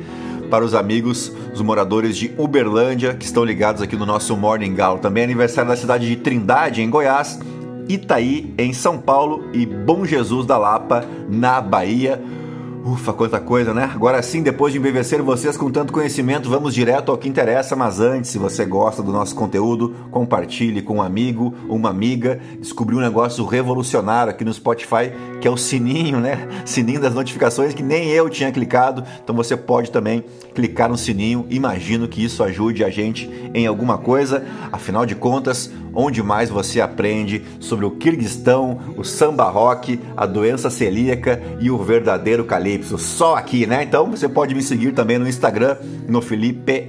para 0.50 0.64
os 0.64 0.74
amigos, 0.74 1.32
os 1.54 1.62
moradores 1.62 2.16
de 2.16 2.30
Uberlândia 2.36 3.14
que 3.14 3.24
estão 3.24 3.42
ligados 3.42 3.80
aqui 3.80 3.96
no 3.96 4.04
nosso 4.04 4.36
Morning 4.36 4.74
Galo. 4.74 4.98
Também 4.98 5.22
é 5.22 5.24
aniversário 5.24 5.70
da 5.70 5.76
cidade 5.76 6.06
de 6.06 6.16
Trindade, 6.16 6.82
em 6.82 6.90
Goiás, 6.90 7.40
Itaí, 7.88 8.52
em 8.58 8.72
São 8.72 8.98
Paulo 8.98 9.44
e 9.52 9.64
Bom 9.64 10.04
Jesus 10.04 10.46
da 10.46 10.58
Lapa, 10.58 11.04
na 11.28 11.60
Bahia. 11.60 12.20
Ufa, 12.84 13.12
quanta 13.12 13.38
coisa, 13.38 13.72
né? 13.72 13.88
Agora 13.94 14.20
sim, 14.22 14.42
depois 14.42 14.72
de 14.72 14.78
embevecer 14.80 15.22
vocês 15.22 15.56
com 15.56 15.70
tanto 15.70 15.92
conhecimento, 15.92 16.50
vamos 16.50 16.74
direto 16.74 17.12
ao 17.12 17.16
que 17.16 17.28
interessa. 17.28 17.76
Mas 17.76 18.00
antes, 18.00 18.32
se 18.32 18.38
você 18.38 18.64
gosta 18.64 19.04
do 19.04 19.12
nosso 19.12 19.36
conteúdo, 19.36 19.94
compartilhe 20.10 20.82
com 20.82 20.96
um 20.96 21.02
amigo, 21.02 21.54
uma 21.68 21.90
amiga. 21.90 22.40
Descobri 22.58 22.96
um 22.96 23.00
negócio 23.00 23.44
revolucionário 23.44 24.32
aqui 24.32 24.44
no 24.44 24.52
Spotify, 24.52 25.12
que 25.40 25.46
é 25.46 25.50
o 25.50 25.56
sininho, 25.56 26.18
né? 26.18 26.48
Sininho 26.66 27.00
das 27.00 27.14
notificações 27.14 27.72
que 27.72 27.84
nem 27.84 28.08
eu 28.08 28.28
tinha 28.28 28.50
clicado. 28.50 29.04
Então 29.22 29.36
você 29.36 29.56
pode 29.56 29.92
também 29.92 30.24
clicar 30.52 30.88
no 30.88 30.98
sininho. 30.98 31.46
Imagino 31.50 32.08
que 32.08 32.24
isso 32.24 32.42
ajude 32.42 32.82
a 32.82 32.90
gente 32.90 33.30
em 33.54 33.64
alguma 33.64 33.96
coisa. 33.96 34.44
Afinal 34.72 35.06
de 35.06 35.14
contas, 35.14 35.70
onde 35.94 36.22
mais 36.22 36.50
você 36.50 36.80
aprende 36.80 37.42
sobre 37.60 37.84
o 37.84 37.90
Kirguistão, 37.90 38.78
o 38.96 39.04
samba 39.04 39.44
rock, 39.44 40.00
a 40.16 40.26
doença 40.26 40.70
celíaca 40.70 41.40
e 41.60 41.70
o 41.70 41.78
verdadeiro 41.78 42.44
calypso. 42.44 42.98
Só 42.98 43.36
aqui, 43.36 43.66
né? 43.66 43.82
Então 43.82 44.10
você 44.10 44.28
pode 44.28 44.54
me 44.54 44.62
seguir 44.62 44.92
também 44.92 45.18
no 45.18 45.28
Instagram, 45.28 45.76
no 46.08 46.20
Felipe 46.20 46.88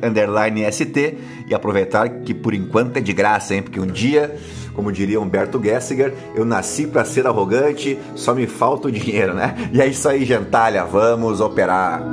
ST 0.72 1.18
e 1.48 1.54
aproveitar 1.54 2.10
que 2.10 2.34
por 2.34 2.54
enquanto 2.54 2.98
é 2.98 3.02
de 3.02 3.14
graça, 3.14 3.56
hein? 3.56 3.62
Porque 3.62 3.80
um 3.80 3.88
dia, 3.88 4.36
como 4.74 4.92
diria 4.92 5.20
Humberto 5.20 5.62
Gessinger, 5.62 6.14
eu 6.36 6.46
nasci 6.46 6.88
para 6.88 7.06
ser 7.06 7.28
arrogante, 7.28 7.98
só 8.16 8.34
me 8.34 8.48
falta 8.48 8.88
o 8.88 8.92
dinheiro, 8.92 9.34
né? 9.34 9.70
E 9.72 9.82
é 9.82 9.88
isso 9.88 10.08
aí, 10.08 10.26
gentalha, 10.26 10.86
vamos 10.86 11.42
operar. 11.42 12.04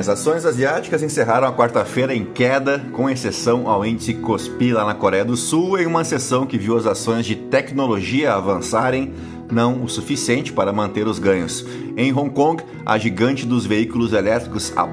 As 0.00 0.08
ações 0.08 0.46
asiáticas 0.46 1.02
encerraram 1.02 1.46
a 1.46 1.52
quarta-feira 1.52 2.14
em 2.14 2.24
queda, 2.24 2.78
com 2.90 3.10
exceção 3.10 3.68
ao 3.68 3.84
índice 3.84 4.14
Kospi 4.14 4.72
lá 4.72 4.82
na 4.82 4.94
Coreia 4.94 5.26
do 5.26 5.36
Sul, 5.36 5.78
em 5.78 5.84
uma 5.84 6.04
sessão 6.04 6.46
que 6.46 6.56
viu 6.56 6.74
as 6.74 6.86
ações 6.86 7.26
de 7.26 7.36
tecnologia 7.36 8.32
avançarem, 8.32 9.12
não 9.52 9.84
o 9.84 9.90
suficiente 9.90 10.54
para 10.54 10.72
manter 10.72 11.06
os 11.06 11.18
ganhos. 11.18 11.66
Em 11.98 12.14
Hong 12.14 12.30
Kong, 12.30 12.64
a 12.86 12.96
gigante 12.96 13.44
dos 13.44 13.66
veículos 13.66 14.14
elétricos, 14.14 14.72
a 14.74 14.88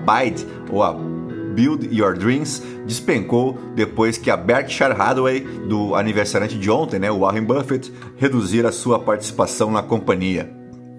ou 0.70 0.84
a 0.84 0.92
Build 0.92 1.88
Your 1.90 2.18
Dreams, 2.18 2.62
despencou 2.86 3.58
depois 3.76 4.18
que 4.18 4.30
a 4.30 4.36
Berkshire 4.36 4.92
Hathaway, 4.92 5.40
do 5.40 5.96
aniversariante 5.96 6.60
de 6.60 6.70
ontem, 6.70 7.00
né, 7.00 7.10
Warren 7.10 7.46
Buffett, 7.46 7.94
reduzir 8.18 8.66
a 8.66 8.74
sua 8.74 9.00
participação 9.00 9.72
na 9.72 9.82
companhia. 9.82 10.52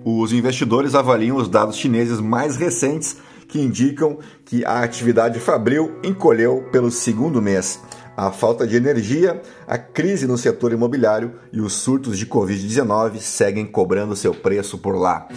Os 0.03 0.33
investidores 0.33 0.95
avaliam 0.95 1.37
os 1.37 1.47
dados 1.47 1.77
chineses 1.77 2.21
mais 2.21 2.57
recentes 2.57 3.19
que 3.49 3.61
indicam 3.61 4.19
que 4.45 4.65
a 4.65 4.83
atividade 4.83 5.41
fabril 5.41 5.99
encolheu 6.05 6.69
pelo 6.71 6.91
segundo 6.91 7.43
mês. 7.43 7.81
A 8.17 8.31
falta 8.31 8.67
de 8.67 8.77
energia, 8.77 9.41
a 9.67 9.79
crise 9.79 10.27
no 10.27 10.37
setor 10.37 10.73
imobiliário 10.73 11.35
e 11.53 11.61
os 11.61 11.73
surtos 11.73 12.19
de 12.19 12.27
Covid-19 12.27 13.19
seguem 13.21 13.65
cobrando 13.65 14.17
seu 14.17 14.35
preço 14.35 14.77
por 14.77 14.97
lá. 14.97 15.29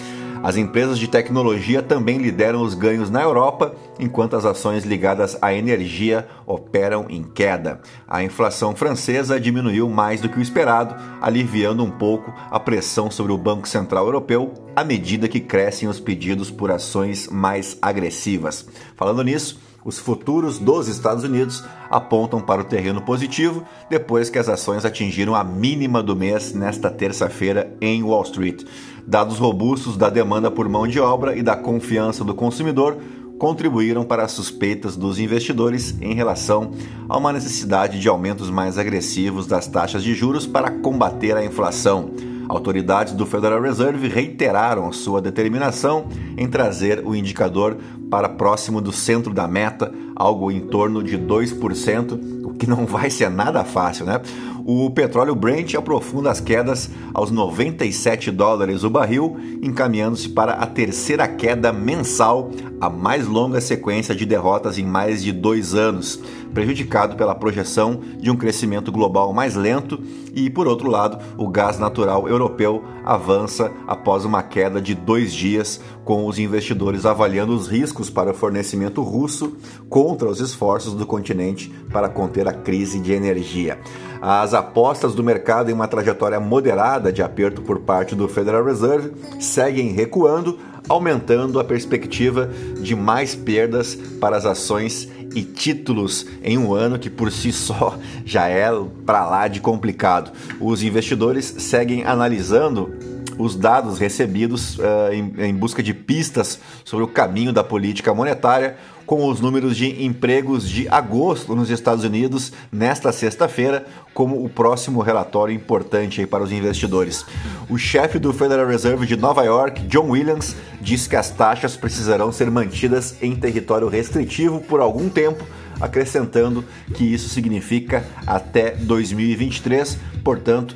As 0.44 0.58
empresas 0.58 0.98
de 0.98 1.08
tecnologia 1.08 1.84
também 1.84 2.18
lideram 2.18 2.64
os 2.64 2.74
ganhos 2.74 3.12
na 3.12 3.22
Europa, 3.22 3.76
enquanto 4.00 4.36
as 4.36 4.44
ações 4.44 4.84
ligadas 4.84 5.38
à 5.40 5.54
energia 5.54 6.28
operam 6.48 7.06
em 7.10 7.22
queda. 7.24 7.80
A 8.08 8.24
inflação 8.24 8.76
francesa 8.76 9.40
diminuiu 9.40 9.88
mais 9.88 10.20
do 10.20 10.28
que 10.28 10.40
o 10.40 10.42
esperado, 10.42 10.96
aliviando 11.22 11.84
um 11.84 11.92
pouco 11.92 12.34
a 12.50 12.60
pressão 12.60 13.12
sobre 13.12 13.32
o 13.32 13.38
Banco 13.38 13.68
Central 13.68 14.06
Europeu 14.06 14.52
à 14.76 14.84
medida 14.84 15.28
que 15.28 15.40
crescem 15.40 15.88
os 15.88 16.00
pedidos 16.00 16.50
por 16.50 16.72
ações 16.72 17.28
mais 17.28 17.78
agressivas. 17.80 18.66
Falando 18.96 19.24
nisso, 19.24 19.60
os 19.84 19.98
futuros 19.98 20.60
dos 20.60 20.88
Estados 20.88 21.24
Unidos 21.24 21.64
apontam 21.90 22.40
para 22.40 22.62
o 22.62 22.66
terreno 22.66 23.02
positivo 23.02 23.64
depois 23.90 24.30
que 24.30 24.38
as 24.38 24.48
ações 24.48 24.86
atingiram 24.86 25.36
a 25.36 25.44
mínima 25.44 26.04
do 26.04 26.16
mês 26.16 26.54
nesta 26.54 26.90
terça-feira 26.90 27.76
em 27.82 28.04
Wall 28.04 28.24
Street. 28.24 28.64
Dados 29.06 29.38
robustos 29.38 29.98
da 29.98 30.10
demanda 30.10 30.50
por 30.52 30.68
mão 30.70 30.88
de 30.88 31.00
obra 31.00 31.36
e 31.36 31.42
da 31.42 31.56
confiança 31.56 32.24
do 32.24 32.34
consumidor 32.34 32.98
contribuíram 33.42 34.04
para 34.04 34.24
as 34.24 34.34
suspeitas 34.34 34.96
dos 34.96 35.18
investidores 35.18 35.96
em 36.00 36.14
relação 36.14 36.74
a 37.10 37.18
uma 37.18 37.34
necessidade 37.34 38.00
de 38.00 38.08
aumentos 38.08 38.52
mais 38.52 38.78
agressivos 38.78 39.48
das 39.48 39.66
taxas 39.66 40.04
de 40.04 40.14
juros 40.14 40.46
para 40.46 40.70
combater 40.70 41.36
a 41.36 41.44
inflação. 41.44 42.12
Autoridades 42.48 43.14
do 43.14 43.26
Federal 43.26 43.62
Reserve 43.62 44.08
reiteraram 44.10 44.92
sua 44.92 45.22
determinação 45.22 46.06
em 46.38 46.48
trazer 46.48 47.02
o 47.04 47.16
indicador 47.16 47.78
para 48.12 48.30
próximo 48.30 48.82
do 48.82 48.92
centro 48.92 49.34
da 49.34 49.48
meta, 49.48 49.92
algo 50.16 50.52
em 50.52 50.60
torno 50.60 51.02
de 51.02 51.18
2%, 51.18 52.46
o 52.46 52.54
que 52.54 52.68
não 52.68 52.86
vai 52.86 53.10
ser 53.10 53.30
nada 53.30 53.64
fácil, 53.64 54.06
né? 54.06 54.22
O 54.66 54.90
petróleo 54.92 55.34
Brent 55.34 55.74
aprofunda 55.74 56.30
as 56.30 56.40
quedas 56.40 56.90
aos 57.14 57.32
97 57.32 58.30
dólares 58.30 58.84
o 58.84 58.90
barril, 58.90 59.38
encaminhando-se 59.62 60.30
para 60.30 60.54
a 60.54 60.68
terceira 60.68 61.28
queda 61.28 61.74
mensal, 61.74 62.52
a 62.80 62.90
mais 62.90 63.28
longa 63.28 63.60
sequência 63.60 64.14
de 64.14 64.26
derrotas 64.26 64.78
em 64.78 64.86
mais 64.86 65.24
de 65.24 65.32
dois 65.32 65.74
anos, 65.74 66.20
prejudicado 66.54 67.16
pela 67.16 67.34
projeção 67.34 68.02
de 68.18 68.30
um 68.30 68.36
crescimento 68.36 68.92
global 68.92 69.34
mais 69.34 69.56
lento 69.56 70.00
e, 70.34 70.50
por 70.50 70.68
outro 70.68 70.90
lado, 70.90 71.18
o 71.38 71.48
gás 71.48 71.80
natural 71.80 72.28
europeu 72.28 72.84
avança 73.04 73.72
após 73.88 74.26
uma 74.26 74.44
queda 74.44 74.82
de 74.82 74.94
dois 74.94 75.34
dias, 75.34 75.82
com 76.06 76.26
os 76.26 76.40
investidores 76.40 77.06
avaliando 77.06 77.56
os 77.56 77.68
riscos 77.68 78.10
para 78.10 78.32
o 78.32 78.34
fornecimento 78.34 79.02
russo 79.02 79.56
contra 79.90 80.28
os 80.28 80.40
esforços 80.40 80.94
do 80.94 81.06
continente 81.06 81.70
para 81.92 82.10
conter 82.10 82.48
a 82.48 82.54
crise 82.54 83.00
de 83.00 83.12
energia. 83.12 83.80
As 84.22 84.54
apostas 84.62 85.16
do 85.16 85.24
mercado 85.24 85.70
em 85.70 85.74
uma 85.74 85.88
trajetória 85.88 86.40
moderada 86.40 87.12
de 87.12 87.22
aperto 87.22 87.62
por 87.62 87.80
parte 87.80 88.16
do 88.16 88.28
Federal 88.28 88.64
Reserve 88.64 89.12
seguem 89.40 89.92
recuando, 89.92 90.60
aumentando 90.88 91.60
a 91.60 91.64
perspectiva 91.64 92.50
de 92.80 92.96
mais 92.96 93.34
perdas 93.34 93.96
para 94.20 94.38
as 94.38 94.46
ações 94.46 95.10
e 95.34 95.44
títulos 95.44 96.28
em 96.44 96.58
um 96.58 96.74
ano 96.74 97.00
que 97.00 97.10
por 97.10 97.32
si 97.32 97.52
só 97.52 97.98
já 98.24 98.48
é 98.48 98.70
para 99.06 99.26
lá 99.26 99.48
de 99.48 99.60
complicado. 99.60 100.32
Os 100.60 100.84
investidores 100.84 101.56
seguem 101.58 102.06
analisando 102.06 102.94
os 103.38 103.56
dados 103.56 103.98
recebidos 103.98 104.78
uh, 104.78 105.12
em, 105.12 105.34
em 105.48 105.56
busca 105.56 105.82
de 105.82 105.94
pistas 105.94 106.60
sobre 106.86 107.04
o 107.04 107.08
caminho 107.08 107.52
da 107.52 107.64
política 107.64 108.14
monetária 108.14 108.78
com 109.06 109.28
os 109.28 109.40
números 109.40 109.76
de 109.76 110.04
empregos 110.04 110.68
de 110.70 110.88
agosto 110.90 111.56
nos 111.56 111.70
Estados 111.70 112.04
Unidos 112.04 112.52
nesta 112.72 113.12
sexta-feira, 113.12 113.86
como 114.14 114.44
o 114.44 114.50
próximo 114.50 115.02
relatório 115.02 115.54
importante 115.54 116.26
para 116.26 116.44
os 116.44 116.52
investidores. 116.52 117.26
O 117.70 117.78
chefe 117.78 118.20
do 118.20 118.34
Federal 118.34 118.68
Reserve 118.68 119.06
de 119.06 119.16
Nova 119.16 119.44
York, 119.44 119.82
John 119.88 120.10
Williams, 120.10 120.56
diz 120.80 121.08
que 121.08 121.16
as 121.16 121.30
taxas 121.30 121.76
precisarão 121.76 122.32
ser 122.32 122.50
mantidas 122.52 123.16
em 123.22 123.36
território 123.36 123.88
restritivo 123.88 124.60
por 124.62 124.80
algum 124.80 125.10
tempo, 125.10 125.44
acrescentando 125.80 126.64
que 126.94 127.04
isso 127.04 127.30
significa 127.30 128.06
até 128.28 128.72
2023, 128.72 129.98
portanto, 130.24 130.76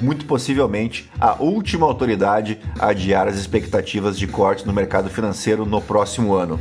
muito 0.00 0.26
possivelmente 0.26 1.10
a 1.18 1.42
última 1.42 1.86
autoridade 1.86 2.58
a 2.78 2.88
adiar 2.88 3.28
as 3.28 3.36
expectativas 3.36 4.18
de 4.18 4.26
corte 4.26 4.66
no 4.66 4.72
mercado 4.72 5.08
financeiro 5.08 5.64
no 5.64 5.80
próximo 5.80 6.34
ano. 6.34 6.60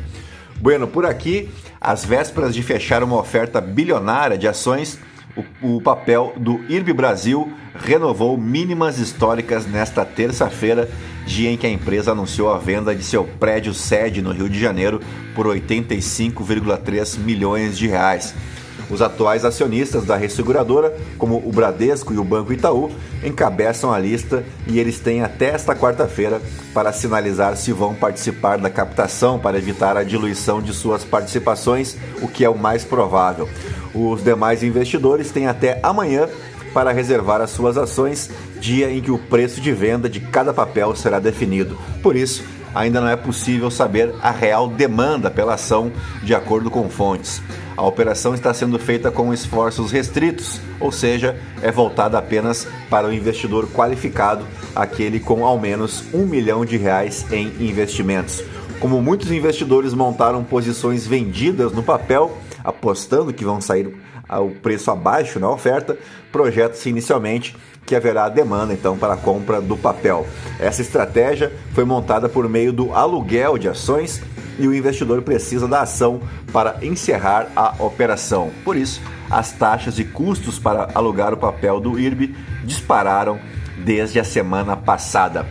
Bueno, 0.64 0.88
por 0.88 1.06
aqui, 1.06 1.50
às 1.82 2.06
vésperas 2.06 2.56
de 2.56 2.64
fechar 2.64 3.04
uma 3.04 3.18
oferta 3.18 3.60
bilionária 3.60 4.38
de 4.38 4.48
ações, 4.48 4.98
o, 5.62 5.76
o 5.76 5.82
papel 5.82 6.32
do 6.38 6.64
IRB 6.70 6.94
Brasil 6.94 7.52
renovou 7.76 8.38
mínimas 8.38 8.98
históricas 8.98 9.66
nesta 9.68 10.06
terça-feira, 10.06 10.90
dia 11.26 11.52
em 11.52 11.58
que 11.58 11.68
a 11.68 11.70
empresa 11.70 12.14
anunciou 12.14 12.50
a 12.50 12.58
venda 12.58 12.96
de 12.96 13.04
seu 13.04 13.26
prédio 13.26 13.74
sede 13.74 14.22
no 14.22 14.32
Rio 14.32 14.48
de 14.48 14.58
Janeiro 14.58 15.02
por 15.36 15.48
85,3 15.48 17.20
milhões 17.20 17.78
de 17.78 17.90
reais. 17.90 18.34
Os 18.94 19.02
atuais 19.02 19.44
acionistas 19.44 20.06
da 20.06 20.16
resseguradora, 20.16 20.96
como 21.18 21.38
o 21.38 21.52
Bradesco 21.52 22.14
e 22.14 22.20
o 22.20 22.24
Banco 22.24 22.54
Itaú, 22.54 22.92
encabeçam 23.24 23.92
a 23.92 23.98
lista 23.98 24.44
e 24.68 24.78
eles 24.78 25.00
têm 25.00 25.24
até 25.24 25.48
esta 25.48 25.76
quarta-feira 25.76 26.40
para 26.76 26.94
sinalizar 26.94 27.58
se 27.58 27.74
vão 27.74 27.96
participar 27.96 28.60
da 28.60 28.70
captação 28.70 29.40
para 29.40 29.58
evitar 29.58 29.98
a 29.98 30.04
diluição 30.04 30.62
de 30.62 30.76
suas 30.76 31.04
participações, 31.04 31.98
o 32.22 32.28
que 32.28 32.46
é 32.46 32.50
o 32.50 32.56
mais 32.56 32.86
provável. 32.86 33.50
Os 33.96 34.24
demais 34.24 34.62
investidores 34.62 35.32
têm 35.32 35.48
até 35.48 35.80
amanhã 35.82 36.30
para 36.72 36.92
reservar 36.92 37.42
as 37.42 37.50
suas 37.50 37.80
ações, 37.80 38.30
dia 38.60 38.92
em 38.92 39.02
que 39.02 39.10
o 39.10 39.18
preço 39.18 39.60
de 39.60 39.72
venda 39.72 40.08
de 40.08 40.20
cada 40.20 40.54
papel 40.54 40.96
será 40.96 41.18
definido. 41.18 41.76
Por 42.04 42.16
isso, 42.16 42.44
ainda 42.76 43.02
não 43.02 43.08
é 43.08 43.16
possível 43.16 43.72
saber 43.72 44.14
a 44.22 44.30
real 44.30 44.68
demanda 44.68 45.32
pela 45.32 45.56
ação, 45.56 45.92
de 46.22 46.36
acordo 46.36 46.70
com 46.70 46.88
fontes. 46.90 47.42
A 47.76 47.84
operação 47.84 48.36
está 48.36 48.54
sendo 48.54 48.78
feita 48.78 49.10
com 49.10 49.34
esforços 49.34 49.92
restritos, 49.92 50.62
ou 50.80 50.92
seja, 50.92 51.36
é 51.62 51.72
voltada 51.72 52.18
apenas 52.18 52.68
para 52.90 53.08
o 53.08 53.14
investidor 53.14 53.68
qualificado, 53.68 54.46
aquele 54.76 55.20
com 55.20 55.44
ao 55.44 55.60
menos 55.60 56.04
um 56.14 56.26
milhão 56.26 56.64
de 56.64 56.78
reais 56.78 57.26
em 57.32 57.48
investimentos. 57.60 58.44
Como 58.80 59.02
muitos 59.02 59.32
investidores 59.32 59.94
montaram 59.94 60.44
posições 60.44 61.08
vendidas 61.08 61.72
no 61.72 61.82
papel, 61.82 62.38
apostando 62.64 63.34
que 63.34 63.44
vão 63.44 63.60
sair 63.60 63.96
ao 64.30 64.50
preço 64.50 64.92
abaixo 64.92 65.40
na 65.40 65.50
oferta, 65.50 65.98
projeta-se 66.32 66.90
inicialmente 66.90 67.56
que 67.86 67.96
haverá 67.96 68.30
demanda 68.30 68.74
então 68.74 68.98
para 68.98 69.14
a 69.14 69.18
compra 69.18 69.62
do 69.62 69.78
papel. 69.78 70.26
Essa 70.60 70.82
estratégia 70.82 71.52
foi 71.74 71.84
montada 71.84 72.30
por 72.30 72.48
meio 72.48 72.72
do 72.72 72.94
aluguel 72.94 73.58
de 73.58 73.68
ações 73.68 74.22
e 74.58 74.68
o 74.68 74.74
investidor 74.74 75.22
precisa 75.22 75.68
da 75.68 75.82
ação 75.82 76.22
para 76.52 76.78
encerrar 76.82 77.48
a 77.56 77.76
operação. 77.84 78.52
Por 78.64 78.76
isso, 78.76 79.02
as 79.30 79.52
taxas 79.52 79.98
e 80.00 80.04
custos 80.04 80.60
para 80.60 80.90
alugar 80.94 81.34
o 81.34 81.38
papel 81.38 81.80
do 81.80 82.00
IRB 82.00 82.36
dispararam 82.64 83.40
desde 83.78 84.20
a 84.20 84.24
semana 84.24 84.76
passada. 84.76 85.46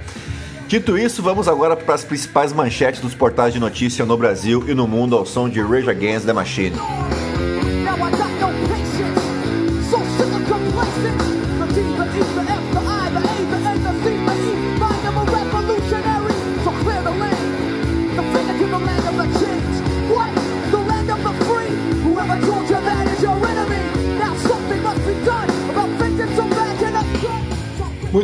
Dito 0.68 0.96
isso, 0.96 1.22
vamos 1.22 1.48
agora 1.48 1.76
para 1.76 1.94
as 1.94 2.04
principais 2.04 2.52
manchetes 2.52 3.00
dos 3.00 3.14
portais 3.14 3.52
de 3.52 3.60
notícia 3.60 4.06
no 4.06 4.16
Brasil 4.16 4.64
e 4.66 4.74
no 4.74 4.88
mundo 4.88 5.16
ao 5.16 5.26
som 5.26 5.48
de 5.48 5.60
Rage 5.60 5.90
Against 5.90 6.24
the 6.24 6.32
Machine. 6.32 6.76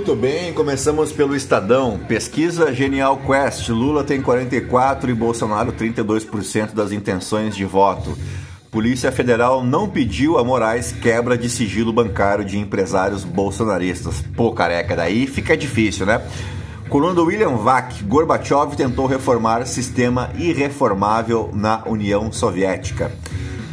Muito 0.09 0.23
bem, 0.23 0.55
começamos 0.55 1.13
pelo 1.13 1.37
Estadão. 1.37 2.01
Pesquisa 2.09 2.73
Genial 2.73 3.19
Quest. 3.19 3.69
Lula 3.69 4.03
tem 4.03 4.23
44 4.23 5.11
e 5.11 5.15
Bolsonaro 5.15 5.71
32% 5.71 6.73
das 6.73 6.93
intenções 6.93 7.55
de 7.55 7.67
voto. 7.67 8.17
Polícia 8.71 9.13
Federal 9.13 9.63
não 9.63 9.87
pediu 9.87 10.39
a 10.39 10.45
Moraes 10.45 10.93
quebra 10.93 11.37
de 11.37 11.51
sigilo 11.51 11.93
bancário 11.93 12.43
de 12.43 12.59
empresários 12.59 13.23
bolsonaristas. 13.23 14.25
Pô, 14.35 14.51
careca, 14.53 14.97
daí 14.97 15.27
fica 15.27 15.55
difícil, 15.55 16.07
né? 16.07 16.23
Coluna 16.89 17.21
William 17.21 17.57
Vac, 17.57 18.03
Gorbachev 18.05 18.77
tentou 18.77 19.05
reformar 19.05 19.67
sistema 19.67 20.31
irreformável 20.39 21.51
na 21.53 21.83
União 21.85 22.33
Soviética. 22.33 23.13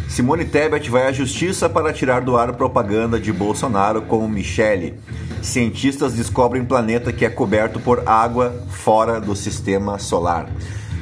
Simone 0.10 0.44
Tebet 0.44 0.90
vai 0.90 1.08
à 1.08 1.14
justiça 1.14 1.70
para 1.70 1.94
tirar 1.94 2.20
do 2.20 2.36
ar 2.36 2.52
propaganda 2.58 3.18
de 3.18 3.32
Bolsonaro 3.32 4.02
com 4.02 4.28
Michele. 4.28 4.96
Cientistas 5.46 6.14
descobrem 6.14 6.66
planeta 6.66 7.14
que 7.14 7.24
é 7.24 7.30
coberto 7.30 7.80
por 7.80 8.02
água 8.08 8.64
fora 8.68 9.22
do 9.22 9.36
sistema 9.36 10.00
solar. 10.00 10.50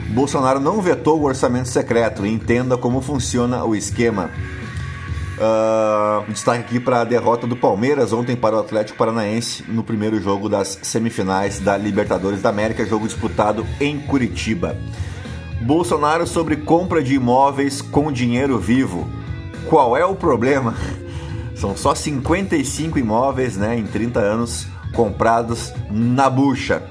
Bolsonaro 0.09 0.59
não 0.59 0.81
vetou 0.81 1.19
o 1.21 1.23
orçamento 1.23 1.69
secreto. 1.69 2.25
Entenda 2.25 2.77
como 2.77 3.01
funciona 3.01 3.63
o 3.63 3.73
esquema. 3.73 4.29
Uh, 5.37 6.29
destaque 6.29 6.59
aqui 6.59 6.79
para 6.79 7.01
a 7.01 7.03
derrota 7.05 7.47
do 7.47 7.55
Palmeiras 7.55 8.11
ontem 8.11 8.35
para 8.35 8.57
o 8.57 8.59
Atlético 8.59 8.97
Paranaense 8.97 9.63
no 9.67 9.81
primeiro 9.81 10.21
jogo 10.21 10.49
das 10.49 10.77
semifinais 10.83 11.59
da 11.59 11.77
Libertadores 11.77 12.41
da 12.41 12.49
América, 12.49 12.85
jogo 12.85 13.07
disputado 13.07 13.65
em 13.79 13.97
Curitiba. 13.97 14.77
Bolsonaro 15.61 16.27
sobre 16.27 16.57
compra 16.57 17.01
de 17.01 17.15
imóveis 17.15 17.81
com 17.81 18.11
dinheiro 18.11 18.59
vivo. 18.59 19.07
Qual 19.69 19.95
é 19.95 20.05
o 20.05 20.13
problema? 20.13 20.75
São 21.63 21.77
só 21.77 21.95
55 21.95 22.99
imóveis 22.99 23.55
né, 23.55 23.77
em 23.77 23.85
30 23.85 24.19
anos 24.19 24.67
comprados 24.93 25.71
na 25.89 26.29
bucha. 26.29 26.83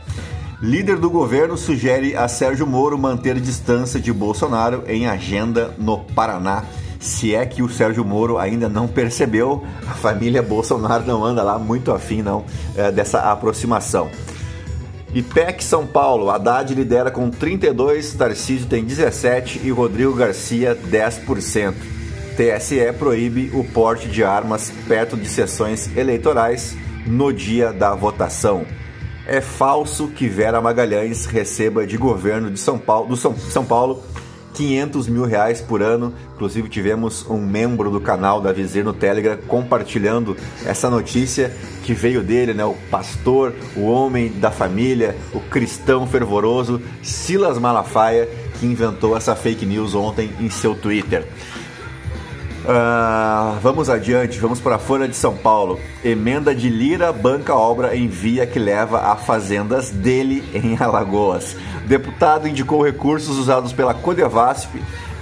Líder 0.62 0.96
do 0.96 1.10
governo 1.10 1.58
sugere 1.58 2.16
a 2.16 2.26
Sérgio 2.26 2.66
Moro 2.66 2.96
manter 2.96 3.38
distância 3.38 4.00
de 4.00 4.10
Bolsonaro 4.10 4.82
em 4.86 5.06
agenda 5.06 5.74
no 5.76 5.98
Paraná. 5.98 6.64
Se 6.98 7.34
é 7.34 7.44
que 7.44 7.62
o 7.62 7.68
Sérgio 7.68 8.02
Moro 8.02 8.38
ainda 8.38 8.66
não 8.66 8.88
percebeu, 8.88 9.62
a 9.86 9.92
família 9.92 10.40
Bolsonaro 10.40 11.04
não 11.04 11.22
anda 11.22 11.42
lá 11.42 11.58
muito 11.58 11.92
afim 11.92 12.22
não 12.22 12.42
é, 12.74 12.90
dessa 12.90 13.30
aproximação. 13.30 14.08
IPEC 15.12 15.62
São 15.62 15.86
Paulo, 15.86 16.30
Haddad 16.30 16.74
lidera 16.74 17.10
com 17.10 17.28
32, 17.28 18.14
Tarcísio 18.14 18.66
tem 18.66 18.82
17 18.82 19.60
e 19.62 19.70
Rodrigo 19.70 20.14
Garcia 20.14 20.74
10%. 20.74 21.91
TSE 22.36 22.92
proíbe 22.98 23.50
o 23.54 23.64
porte 23.64 24.08
de 24.08 24.24
armas 24.24 24.72
perto 24.88 25.16
de 25.16 25.28
sessões 25.28 25.94
eleitorais 25.96 26.76
no 27.06 27.32
dia 27.32 27.72
da 27.72 27.94
votação. 27.94 28.64
É 29.26 29.40
falso 29.40 30.08
que 30.08 30.28
Vera 30.28 30.60
Magalhães 30.60 31.26
receba 31.26 31.86
de 31.86 31.96
governo 31.96 32.50
de 32.50 32.58
São 32.58 32.78
Paulo, 32.78 33.08
do 33.08 33.16
São, 33.16 33.36
São 33.36 33.64
Paulo 33.64 34.02
500 34.54 35.08
mil 35.08 35.24
reais 35.24 35.60
por 35.60 35.82
ano. 35.82 36.12
Inclusive 36.34 36.68
tivemos 36.68 37.28
um 37.28 37.40
membro 37.40 37.90
do 37.90 38.00
canal 38.00 38.40
da 38.40 38.52
Vizir 38.52 38.84
no 38.84 38.92
Telegram 38.92 39.38
compartilhando 39.46 40.36
essa 40.64 40.90
notícia 40.90 41.54
que 41.84 41.94
veio 41.94 42.22
dele, 42.22 42.52
né? 42.54 42.64
O 42.64 42.74
pastor, 42.90 43.54
o 43.76 43.86
homem 43.86 44.28
da 44.32 44.50
família, 44.50 45.16
o 45.32 45.40
cristão 45.40 46.06
fervoroso 46.06 46.80
Silas 47.02 47.58
Malafaia, 47.58 48.28
que 48.58 48.66
inventou 48.66 49.16
essa 49.16 49.34
fake 49.34 49.64
news 49.66 49.94
ontem 49.94 50.30
em 50.40 50.50
seu 50.50 50.74
Twitter. 50.74 51.26
Uh, 52.62 53.58
vamos 53.60 53.90
adiante, 53.90 54.38
vamos 54.38 54.60
para 54.60 54.76
a 54.76 54.78
Folha 54.78 55.08
de 55.08 55.16
São 55.16 55.36
Paulo. 55.36 55.80
Emenda 56.04 56.54
de 56.54 56.68
Lira 56.68 57.12
banca 57.12 57.56
obra 57.56 57.96
em 57.96 58.06
via 58.06 58.46
que 58.46 58.58
leva 58.58 59.00
a 59.00 59.16
fazendas 59.16 59.90
dele 59.90 60.44
em 60.54 60.76
Alagoas. 60.78 61.56
Deputado 61.86 62.46
indicou 62.46 62.84
recursos 62.84 63.36
usados 63.36 63.72
pela 63.72 63.94
Codevasp 63.94 64.70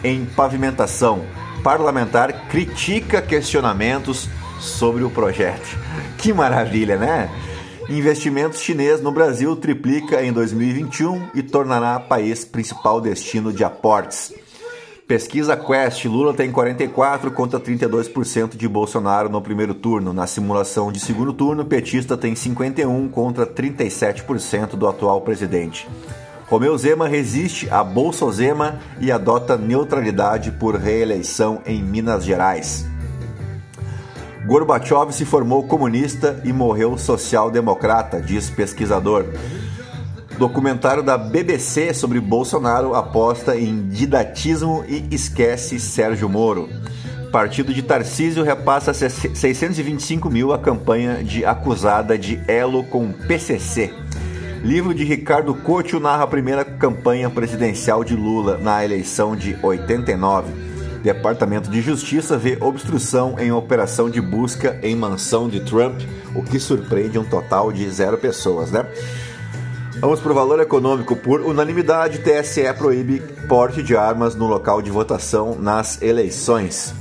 em 0.04 0.26
pavimentação. 0.26 1.24
Parlamentar 1.62 2.48
critica 2.48 3.22
questionamentos 3.22 4.28
sobre 4.58 5.02
o 5.02 5.10
projeto. 5.10 5.78
Que 6.18 6.34
maravilha, 6.34 6.98
né? 6.98 7.30
Investimento 7.88 8.58
chinês 8.58 9.00
no 9.00 9.10
Brasil 9.10 9.56
triplica 9.56 10.22
em 10.22 10.32
2021 10.32 11.30
e 11.34 11.42
tornará 11.42 11.98
país 11.98 12.44
principal 12.44 13.00
destino 13.00 13.50
de 13.50 13.64
aportes. 13.64 14.32
Pesquisa 15.10 15.56
Quest, 15.56 16.04
Lula 16.04 16.32
tem 16.32 16.52
44 16.52 17.32
contra 17.32 17.58
32% 17.58 18.56
de 18.56 18.68
Bolsonaro 18.68 19.28
no 19.28 19.42
primeiro 19.42 19.74
turno. 19.74 20.12
Na 20.12 20.24
simulação 20.24 20.92
de 20.92 21.00
segundo 21.00 21.32
turno, 21.32 21.64
petista 21.64 22.16
tem 22.16 22.36
51 22.36 23.08
contra 23.08 23.44
37% 23.44 24.76
do 24.76 24.86
atual 24.86 25.20
presidente. 25.22 25.88
Romeu 26.46 26.78
Zema 26.78 27.08
resiste 27.08 27.68
a 27.70 27.82
Bolsozema 27.82 28.78
e 29.00 29.10
adota 29.10 29.56
neutralidade 29.56 30.52
por 30.52 30.76
reeleição 30.76 31.60
em 31.66 31.82
Minas 31.82 32.24
Gerais. 32.24 32.86
Gorbachev 34.46 35.10
se 35.10 35.24
formou 35.24 35.64
comunista 35.64 36.40
e 36.44 36.52
morreu 36.52 36.96
social-democrata, 36.96 38.20
diz 38.20 38.48
pesquisador. 38.48 39.24
Documentário 40.40 41.02
da 41.02 41.18
BBC 41.18 41.92
sobre 41.92 42.18
Bolsonaro 42.18 42.94
aposta 42.94 43.58
em 43.58 43.86
didatismo 43.90 44.82
e 44.88 45.06
esquece 45.10 45.78
Sérgio 45.78 46.30
Moro. 46.30 46.66
Partido 47.30 47.74
de 47.74 47.82
Tarcísio 47.82 48.42
repassa 48.42 48.94
625 48.94 50.30
mil 50.30 50.54
a 50.54 50.58
campanha 50.58 51.22
de 51.22 51.44
acusada 51.44 52.16
de 52.16 52.40
elo 52.48 52.82
com 52.84 53.12
PCC. 53.12 53.92
Livro 54.64 54.94
de 54.94 55.04
Ricardo 55.04 55.54
Couto 55.54 56.00
narra 56.00 56.24
a 56.24 56.26
primeira 56.26 56.64
campanha 56.64 57.28
presidencial 57.28 58.02
de 58.02 58.16
Lula 58.16 58.56
na 58.56 58.82
eleição 58.82 59.36
de 59.36 59.54
89. 59.62 60.70
Departamento 61.02 61.70
de 61.70 61.82
Justiça 61.82 62.38
vê 62.38 62.56
obstrução 62.62 63.36
em 63.38 63.52
operação 63.52 64.08
de 64.08 64.22
busca 64.22 64.78
em 64.82 64.96
mansão 64.96 65.50
de 65.50 65.60
Trump, 65.60 66.00
o 66.34 66.42
que 66.42 66.58
surpreende 66.58 67.18
um 67.18 67.24
total 67.24 67.70
de 67.70 67.90
zero 67.90 68.16
pessoas, 68.16 68.70
né? 68.70 68.86
Vamos 69.98 70.20
para 70.20 70.32
o 70.32 70.34
valor 70.34 70.60
econômico. 70.60 71.16
Por 71.16 71.40
unanimidade, 71.40 72.20
TSE 72.20 72.72
proíbe 72.78 73.20
porte 73.48 73.82
de 73.82 73.96
armas 73.96 74.34
no 74.34 74.46
local 74.46 74.80
de 74.80 74.90
votação 74.90 75.56
nas 75.58 76.00
eleições. 76.00 76.94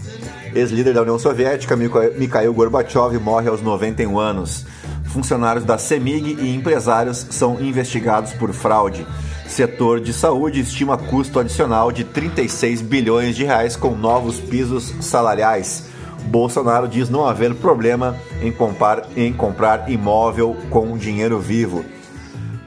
Ex-líder 0.55 0.93
da 0.93 1.03
União 1.03 1.19
Soviética, 1.19 1.75
Mikhail 1.75 2.53
Gorbachev, 2.53 3.17
morre 3.19 3.47
aos 3.47 3.61
91 3.61 4.17
anos. 4.17 4.65
Funcionários 5.05 5.63
da 5.63 5.77
CEMIG 5.77 6.37
e 6.41 6.55
empresários 6.55 7.27
são 7.29 7.61
investigados 7.61 8.33
por 8.33 8.51
fraude. 8.53 9.05
Setor 9.47 9.99
de 9.99 10.11
saúde 10.11 10.59
estima 10.59 10.97
custo 10.97 11.39
adicional 11.39 11.91
de 11.91 12.03
36 12.03 12.81
bilhões 12.81 13.35
de 13.35 13.43
reais 13.43 13.75
com 13.75 13.95
novos 13.95 14.39
pisos 14.39 14.93
salariais. 14.99 15.85
Bolsonaro 16.25 16.87
diz 16.87 17.09
não 17.09 17.25
haver 17.25 17.55
problema 17.55 18.15
em 18.41 18.51
comprar, 18.51 19.07
em 19.15 19.31
comprar 19.31 19.89
imóvel 19.89 20.55
com 20.69 20.97
dinheiro 20.97 21.39
vivo. 21.39 21.83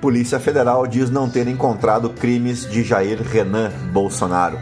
Polícia 0.02 0.40
Federal 0.40 0.84
diz 0.84 1.08
não 1.10 1.30
ter 1.30 1.46
encontrado 1.46 2.10
crimes 2.10 2.68
de 2.68 2.82
Jair 2.82 3.22
Renan 3.22 3.70
Bolsonaro. 3.92 4.58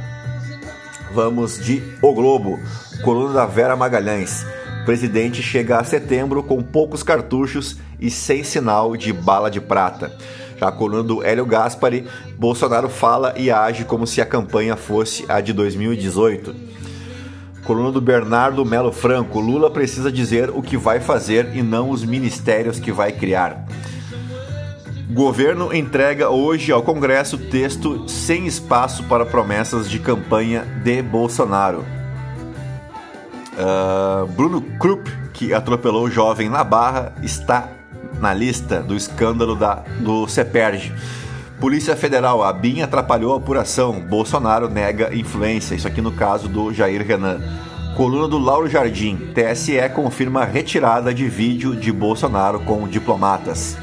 Vamos 1.14 1.58
de 1.58 1.82
O 2.02 2.12
Globo, 2.12 2.60
coluna 3.02 3.32
da 3.32 3.46
Vera 3.46 3.74
Magalhães. 3.74 4.44
Presidente 4.84 5.42
chega 5.42 5.78
a 5.78 5.84
setembro 5.84 6.42
com 6.42 6.62
poucos 6.62 7.02
cartuchos 7.02 7.78
e 7.98 8.10
sem 8.10 8.44
sinal 8.44 8.94
de 8.98 9.14
bala 9.14 9.50
de 9.50 9.62
prata. 9.62 10.14
Já 10.58 10.70
coluna 10.70 11.02
do 11.02 11.24
Hélio 11.24 11.46
Gaspari, 11.46 12.06
Bolsonaro 12.38 12.90
fala 12.90 13.32
e 13.34 13.50
age 13.50 13.86
como 13.86 14.06
se 14.06 14.20
a 14.20 14.26
campanha 14.26 14.76
fosse 14.76 15.24
a 15.26 15.40
de 15.40 15.54
2018. 15.54 16.54
Coluna 17.64 17.90
do 17.90 18.00
Bernardo 18.02 18.62
Melo 18.62 18.92
Franco, 18.92 19.40
Lula 19.40 19.70
precisa 19.70 20.12
dizer 20.12 20.50
o 20.50 20.60
que 20.60 20.76
vai 20.76 21.00
fazer 21.00 21.56
e 21.56 21.62
não 21.62 21.88
os 21.88 22.04
ministérios 22.04 22.78
que 22.78 22.92
vai 22.92 23.10
criar. 23.10 23.69
Governo 25.12 25.74
entrega 25.74 26.30
hoje 26.30 26.70
ao 26.70 26.84
Congresso 26.84 27.36
texto 27.36 28.08
sem 28.08 28.46
espaço 28.46 29.02
para 29.04 29.26
promessas 29.26 29.90
de 29.90 29.98
campanha 29.98 30.64
de 30.84 31.02
Bolsonaro. 31.02 31.84
Uh, 33.58 34.24
Bruno 34.28 34.62
Krupp, 34.78 35.10
que 35.32 35.52
atropelou 35.52 36.04
o 36.04 36.10
jovem 36.10 36.48
na 36.48 36.62
Barra, 36.62 37.12
está 37.24 37.68
na 38.20 38.32
lista 38.32 38.80
do 38.80 38.94
escândalo 38.94 39.56
da, 39.56 39.82
do 39.98 40.28
CEPERG. 40.28 40.92
Polícia 41.58 41.96
Federal, 41.96 42.44
a 42.44 42.52
BIM 42.52 42.82
atrapalhou 42.82 43.34
a 43.34 43.38
apuração. 43.38 44.00
Bolsonaro 44.00 44.68
nega 44.68 45.12
influência. 45.12 45.74
Isso 45.74 45.88
aqui 45.88 46.00
no 46.00 46.12
caso 46.12 46.48
do 46.48 46.72
Jair 46.72 47.04
Renan. 47.04 47.40
Coluna 47.96 48.28
do 48.28 48.38
Lauro 48.38 48.68
Jardim. 48.68 49.32
TSE 49.34 49.76
confirma 49.92 50.44
retirada 50.44 51.12
de 51.12 51.28
vídeo 51.28 51.74
de 51.74 51.90
Bolsonaro 51.90 52.60
com 52.60 52.86
diplomatas. 52.86 53.76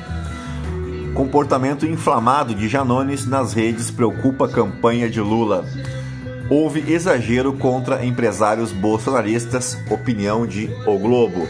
Comportamento 1.17 1.83
inflamado 1.83 2.53
de 2.53 2.69
Janones 2.69 3.25
nas 3.25 3.51
redes 3.51 3.89
preocupa 3.89 4.45
a 4.45 4.47
campanha 4.47 5.09
de 5.09 5.19
Lula. 5.19 5.65
Houve 6.47 6.93
exagero 6.93 7.53
contra 7.53 8.05
empresários 8.05 8.71
bolsonaristas, 8.71 9.75
opinião 9.89 10.45
de 10.45 10.69
O 10.85 10.99
Globo. 10.99 11.47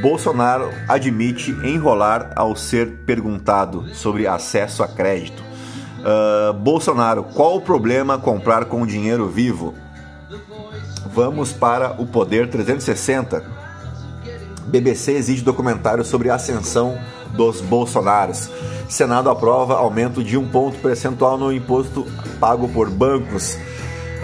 Bolsonaro 0.00 0.70
admite 0.86 1.50
enrolar 1.64 2.30
ao 2.36 2.54
ser 2.54 2.98
perguntado 3.04 3.92
sobre 3.92 4.28
acesso 4.28 4.80
a 4.84 4.86
crédito. 4.86 5.42
Uh, 5.42 6.52
Bolsonaro, 6.52 7.24
qual 7.24 7.56
o 7.56 7.60
problema 7.60 8.16
comprar 8.16 8.66
com 8.66 8.86
dinheiro 8.86 9.28
vivo? 9.28 9.74
Vamos 11.12 11.52
para 11.52 12.00
o 12.00 12.06
Poder 12.06 12.48
360. 12.48 13.42
BBC 14.66 15.14
exige 15.14 15.42
documentário 15.42 16.04
sobre 16.04 16.30
a 16.30 16.36
ascensão 16.36 16.96
dos 17.36 17.60
Bolsonaros. 17.60 18.48
Senado 18.88 19.30
aprova 19.30 19.74
aumento 19.74 20.22
de 20.22 20.36
um 20.36 20.46
ponto 20.46 20.78
percentual 20.78 21.38
no 21.38 21.52
imposto 21.52 22.06
pago 22.38 22.68
por 22.68 22.90
bancos. 22.90 23.56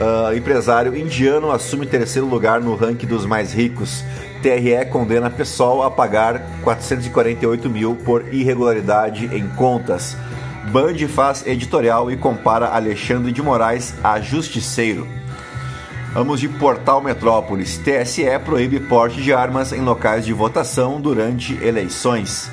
Uh, 0.01 0.35
empresário 0.35 0.96
indiano 0.96 1.51
assume 1.51 1.87
terceiro 1.87 2.27
lugar 2.27 2.61
no 2.61 2.75
ranking 2.75 3.07
dos 3.07 3.27
mais 3.27 3.53
ricos. 3.53 4.05
TRE 4.42 4.87
condena 4.90 5.29
PSOL 5.29 5.83
a 5.83 5.90
pagar 5.90 6.40
448 6.62 7.68
mil 7.68 7.94
por 7.96 8.33
irregularidade 8.33 9.29
em 9.35 9.46
contas. 9.49 10.16
Band 10.73 10.96
faz 11.09 11.46
editorial 11.46 12.11
e 12.11 12.16
compara 12.16 12.68
Alexandre 12.68 13.33
de 13.33 13.42
Moraes 13.42 13.94
a 14.03 14.20
justiceiro. 14.20 15.07
Vamos 16.12 16.40
de 16.40 16.49
Portal 16.49 17.01
Metrópolis. 17.01 17.79
TSE 17.79 18.25
proíbe 18.44 18.81
porte 18.81 19.23
de 19.23 19.33
armas 19.33 19.73
em 19.73 19.81
locais 19.81 20.25
de 20.25 20.33
votação 20.33 21.01
durante 21.01 21.55
eleições. 21.64 22.51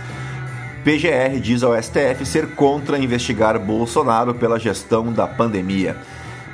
PGR 0.87 1.41
diz 1.41 1.63
ao 1.63 1.75
STF 1.75 2.25
ser 2.25 2.55
contra 2.55 2.97
investigar 2.97 3.59
Bolsonaro 3.59 4.33
pela 4.33 4.57
gestão 4.57 5.11
da 5.11 5.27
pandemia. 5.27 5.97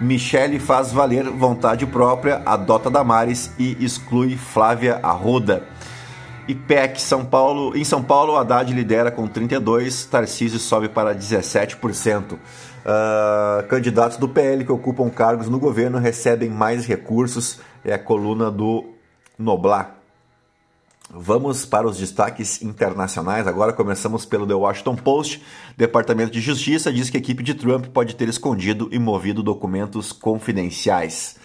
Michele 0.01 0.57
faz 0.57 0.91
valer 0.91 1.29
vontade 1.29 1.85
própria, 1.85 2.41
adota 2.43 2.89
Damares 2.89 3.51
e 3.59 3.77
exclui 3.79 4.35
Flávia 4.35 4.99
Arruda. 5.03 5.61
IPEC 6.47 6.99
São 6.99 7.23
Paulo, 7.23 7.77
em 7.77 7.83
São 7.83 8.01
Paulo, 8.01 8.35
Haddad 8.35 8.73
lidera 8.73 9.11
com 9.11 9.27
32, 9.27 10.05
Tarcísio 10.05 10.57
sobe 10.57 10.89
para 10.89 11.13
17%. 11.13 12.31
Uh, 12.31 12.37
ah, 12.87 13.65
candidatos 13.69 14.17
do 14.17 14.27
PL 14.27 14.65
que 14.65 14.71
ocupam 14.71 15.11
cargos 15.11 15.47
no 15.47 15.59
governo 15.59 15.99
recebem 15.99 16.49
mais 16.49 16.87
recursos, 16.87 17.59
é 17.85 17.93
a 17.93 17.99
coluna 17.99 18.49
do 18.49 18.83
Noblar. 19.37 20.02
Vamos 21.15 21.63
para 21.63 21.87
os 21.87 21.99
destaques 21.99 22.63
internacionais. 22.63 23.45
Agora 23.45 23.71
começamos 23.71 24.25
pelo 24.25 24.47
The 24.47 24.55
Washington 24.55 24.95
Post. 24.95 25.43
Departamento 25.77 26.31
de 26.31 26.41
Justiça 26.41 26.91
diz 26.91 27.11
que 27.11 27.17
a 27.17 27.19
equipe 27.19 27.43
de 27.43 27.53
Trump 27.53 27.85
pode 27.85 28.15
ter 28.15 28.27
escondido 28.27 28.89
e 28.91 28.97
movido 28.97 29.43
documentos 29.43 30.11
confidenciais. 30.11 31.35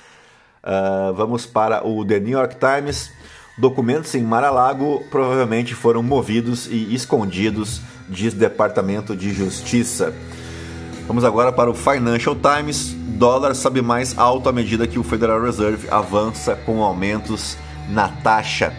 Uh, 0.65 1.13
vamos 1.13 1.45
para 1.45 1.87
o 1.87 2.03
The 2.03 2.19
New 2.19 2.39
York 2.39 2.57
Times. 2.59 3.13
Documentos 3.59 4.15
em 4.15 4.23
Mar-a-Lago 4.23 5.05
provavelmente 5.11 5.75
foram 5.75 6.03
movidos 6.03 6.67
e 6.67 6.95
escondidos, 6.95 7.83
diz 8.09 8.33
Departamento 8.33 9.15
de 9.15 9.35
Justiça. 9.35 10.15
Vamos 11.07 11.25
agora 11.25 11.53
para 11.53 11.71
o 11.71 11.75
Financial 11.75 12.35
Times. 12.35 12.95
Dólar 13.19 13.55
sobe 13.55 13.83
mais 13.83 14.17
alto 14.17 14.49
à 14.49 14.53
medida 14.53 14.87
que 14.87 14.99
o 14.99 15.05
Federal 15.05 15.43
Reserve 15.43 15.89
avança 15.91 16.57
com 16.57 16.83
aumentos 16.83 17.59
na 17.91 18.09
taxa. 18.09 18.73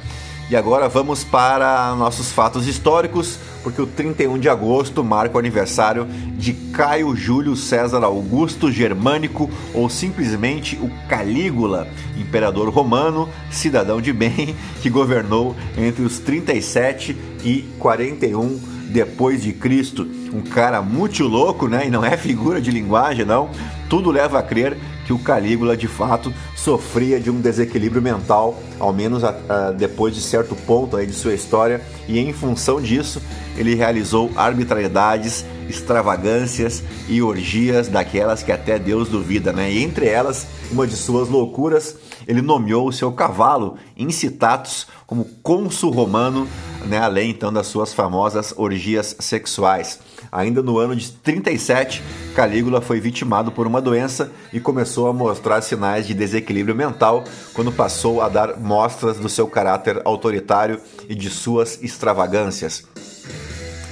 E 0.50 0.56
agora 0.56 0.90
vamos 0.90 1.24
para 1.24 1.94
nossos 1.94 2.32
fatos 2.32 2.66
históricos, 2.66 3.38
porque 3.62 3.80
o 3.80 3.86
31 3.86 4.40
de 4.40 4.50
agosto 4.50 5.04
marca 5.04 5.36
o 5.36 5.40
aniversário 5.40 6.08
de 6.40 6.54
Caio 6.74 7.16
Júlio 7.16 7.56
César 7.56 8.04
Augusto 8.04 8.72
Germânico, 8.72 9.48
ou 9.76 9.88
simplesmente 9.92 10.76
o 10.78 10.90
Calígula, 11.08 11.88
imperador 12.18 12.68
romano, 12.70 13.30
cidadão 13.52 14.02
de 14.02 14.12
bem, 14.12 14.56
que 14.82 14.90
governou 14.90 15.56
entre 15.78 16.02
os 16.04 16.18
37 16.18 17.16
e 17.46 17.62
41 17.78 18.60
depois 18.90 19.44
de 19.44 19.54
Cristo. 19.54 20.19
Um 20.34 20.42
cara 20.42 20.82
muito 20.82 21.24
louco, 21.24 21.68
né? 21.68 21.88
E 21.88 21.90
não 21.90 22.06
é 22.06 22.16
figura 22.18 22.62
de 22.62 22.72
linguagem, 22.72 23.26
não. 23.26 23.50
Tudo 23.90 24.12
leva 24.12 24.40
a 24.40 24.44
crer 24.44 24.78
que 25.06 25.14
o 25.14 25.18
Calígula 25.18 25.76
de 25.76 25.88
fato 25.88 26.32
sofria 26.56 27.20
de 27.20 27.32
um 27.32 27.42
desequilíbrio 27.42 28.00
mental, 28.00 28.56
ao 28.80 28.94
menos 28.94 29.24
a, 29.24 29.36
a, 29.50 29.72
depois 29.72 30.14
de 30.14 30.22
certo 30.22 30.56
ponto 30.56 30.96
aí 30.96 31.08
de 31.08 31.14
sua 31.14 31.34
história, 31.34 31.82
e 32.08 32.20
em 32.20 32.32
função 32.32 32.80
disso 32.80 33.20
ele 33.58 33.74
realizou 33.74 34.30
arbitrariedades 34.36 35.44
extravagâncias 35.68 36.84
e 37.08 37.24
orgias 37.24 37.88
daquelas 37.88 38.44
que 38.44 38.52
até 38.52 38.78
Deus 38.78 39.10
duvida, 39.10 39.52
né? 39.52 39.72
E 39.72 39.84
entre 39.84 40.08
elas, 40.08 40.46
uma 40.72 40.86
de 40.86 40.96
suas 40.96 41.28
loucuras, 41.28 41.96
ele 42.28 42.44
nomeou 42.44 42.88
o 42.88 42.94
seu 42.94 43.12
cavalo 43.12 43.78
Incitatus 43.98 44.86
como 45.08 45.26
cônsul 45.42 45.90
romano, 45.92 46.48
né? 46.86 47.00
além 47.00 47.32
então 47.32 47.52
das 47.52 47.66
suas 47.66 47.94
famosas 47.94 48.54
orgias 48.56 49.16
sexuais. 49.20 50.00
Ainda 50.32 50.62
no 50.62 50.78
ano 50.78 50.96
de 50.96 51.12
37, 51.12 52.04
Calígula 52.36 52.82
foi 52.82 53.00
vitimado 53.00 53.52
por 53.52 53.66
uma 53.66 53.82
doença 53.82 54.32
e 54.54 54.60
começou 54.60 55.08
a 55.08 55.14
mostrar 55.14 55.62
sinais 55.62 56.06
de 56.06 56.14
desequilíbrio 56.14 56.76
mental 56.76 57.24
quando 57.54 57.72
passou 57.72 58.22
a 58.22 58.30
dar 58.30 58.60
mostras 58.60 59.18
do 59.18 59.28
seu 59.28 59.48
caráter 59.48 60.02
autoritário 60.06 60.80
e 61.08 61.16
de 61.16 61.30
suas 61.30 61.82
extravagâncias. 61.82 62.84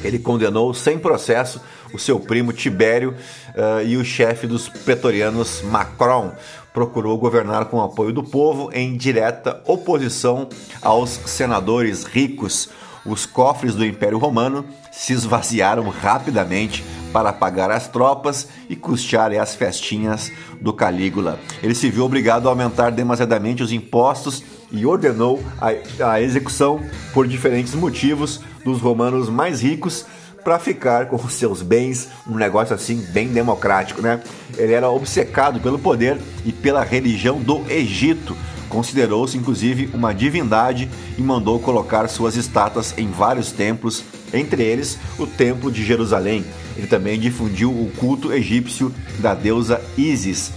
Ele 0.04 0.20
condenou 0.20 0.74
sem 0.74 1.00
processo 1.00 1.60
o 1.94 2.00
seu 2.00 2.20
primo 2.20 2.54
Tibério 2.54 3.16
uh, 3.56 3.86
e 3.86 3.98
o 3.98 4.06
chefe 4.06 4.46
dos 4.46 4.70
pretorianos 4.70 5.62
Macron. 5.64 6.32
Procurou 6.74 7.18
governar 7.18 7.66
com 7.66 7.78
o 7.78 7.84
apoio 7.84 8.14
do 8.14 8.24
povo 8.24 8.70
em 8.74 8.96
direta 8.96 9.62
oposição 9.66 10.48
aos 10.82 11.10
senadores 11.26 12.04
ricos. 12.04 12.70
Os 13.08 13.26
cofres 13.26 13.74
do 13.74 13.86
Império 13.86 14.18
Romano 14.18 14.66
se 14.92 15.14
esvaziaram 15.14 15.88
rapidamente 15.90 16.84
para 17.14 17.32
pagar 17.32 17.72
as 17.72 17.88
tropas 17.88 18.50
e 18.70 18.76
custear 18.76 19.32
as 19.32 19.56
festinhas 19.56 20.32
do 20.60 20.74
Calígula. 20.74 21.40
Ele 21.64 21.74
se 21.74 21.90
viu 21.90 22.04
obrigado 22.04 22.48
a 22.48 22.52
aumentar 22.52 22.92
demasiadamente 22.92 23.64
os 23.64 23.72
impostos 23.72 24.44
e 24.72 24.86
ordenou 24.86 25.42
a, 25.60 26.12
a 26.12 26.22
execução, 26.22 26.82
por 27.14 27.26
diferentes 27.26 27.74
motivos, 27.74 28.42
dos 28.66 28.82
romanos 28.82 29.30
mais 29.30 29.62
ricos 29.62 30.06
para 30.44 30.60
ficar 30.60 31.08
com 31.08 31.16
os 31.16 31.34
seus 31.34 31.62
bens, 31.62 32.10
um 32.26 32.36
negócio 32.36 32.74
assim 32.74 33.06
bem 33.12 33.28
democrático, 33.28 34.02
né? 34.02 34.22
Ele 34.58 34.72
era 34.72 34.90
obcecado 34.90 35.60
pelo 35.60 35.78
poder 35.78 36.18
e 36.46 36.54
pela 36.54 36.84
religião 36.84 37.40
do 37.40 37.70
Egito. 37.70 38.36
Considerou-se 38.70 39.38
inclusive 39.38 39.90
uma 39.94 40.14
divindade 40.14 40.90
e 41.18 41.22
mandou 41.22 41.60
colocar 41.60 42.08
suas 42.08 42.36
estátuas 42.36 42.94
em 42.98 43.10
vários 43.10 43.52
templos, 43.52 44.04
entre 44.34 44.64
eles 44.64 44.98
o 45.18 45.26
Templo 45.26 45.72
de 45.72 45.86
Jerusalém. 45.86 46.46
Ele 46.76 46.88
também 46.88 47.20
difundiu 47.20 47.70
o 47.72 47.92
culto 47.98 48.34
egípcio 48.34 48.94
da 49.20 49.34
deusa 49.34 49.82
Isis. 49.98 50.52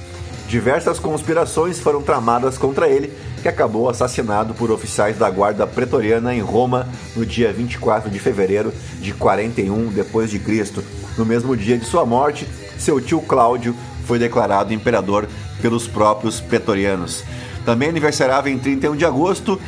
Diversas 0.49 0.99
conspirações 0.99 1.79
foram 1.79 2.03
tramadas 2.03 2.59
contra 2.59 2.88
ele, 2.88 3.12
que 3.40 3.49
acabou 3.49 3.88
assassinado 3.88 4.53
por 4.53 4.73
oficiais 4.73 5.16
da 5.16 5.31
guarda 5.31 5.64
pretoriana 5.64 6.35
em 6.35 6.40
Roma 6.40 6.88
no 7.14 7.25
dia 7.25 7.53
24 7.53 8.11
de 8.11 8.18
fevereiro 8.18 8.73
de 9.01 9.12
41 9.12 9.90
depois 9.90 10.29
de 10.29 10.40
Cristo. 10.40 10.83
No 11.16 11.25
mesmo 11.25 11.57
dia 11.57 11.79
de 11.79 11.85
sua 11.85 12.05
morte, 12.05 12.49
seu 12.77 13.01
tio 13.01 13.20
Cláudio 13.20 13.77
foi 14.05 14.18
declarado 14.18 14.75
imperador 14.75 15.29
pelos 15.62 15.87
próprios 15.87 16.40
pretorianos. 16.40 17.23
Também 17.64 17.88
aniversariava 17.88 18.51
em 18.51 18.59
31 18.59 18.96
de 18.96 19.05
agosto 19.05 19.61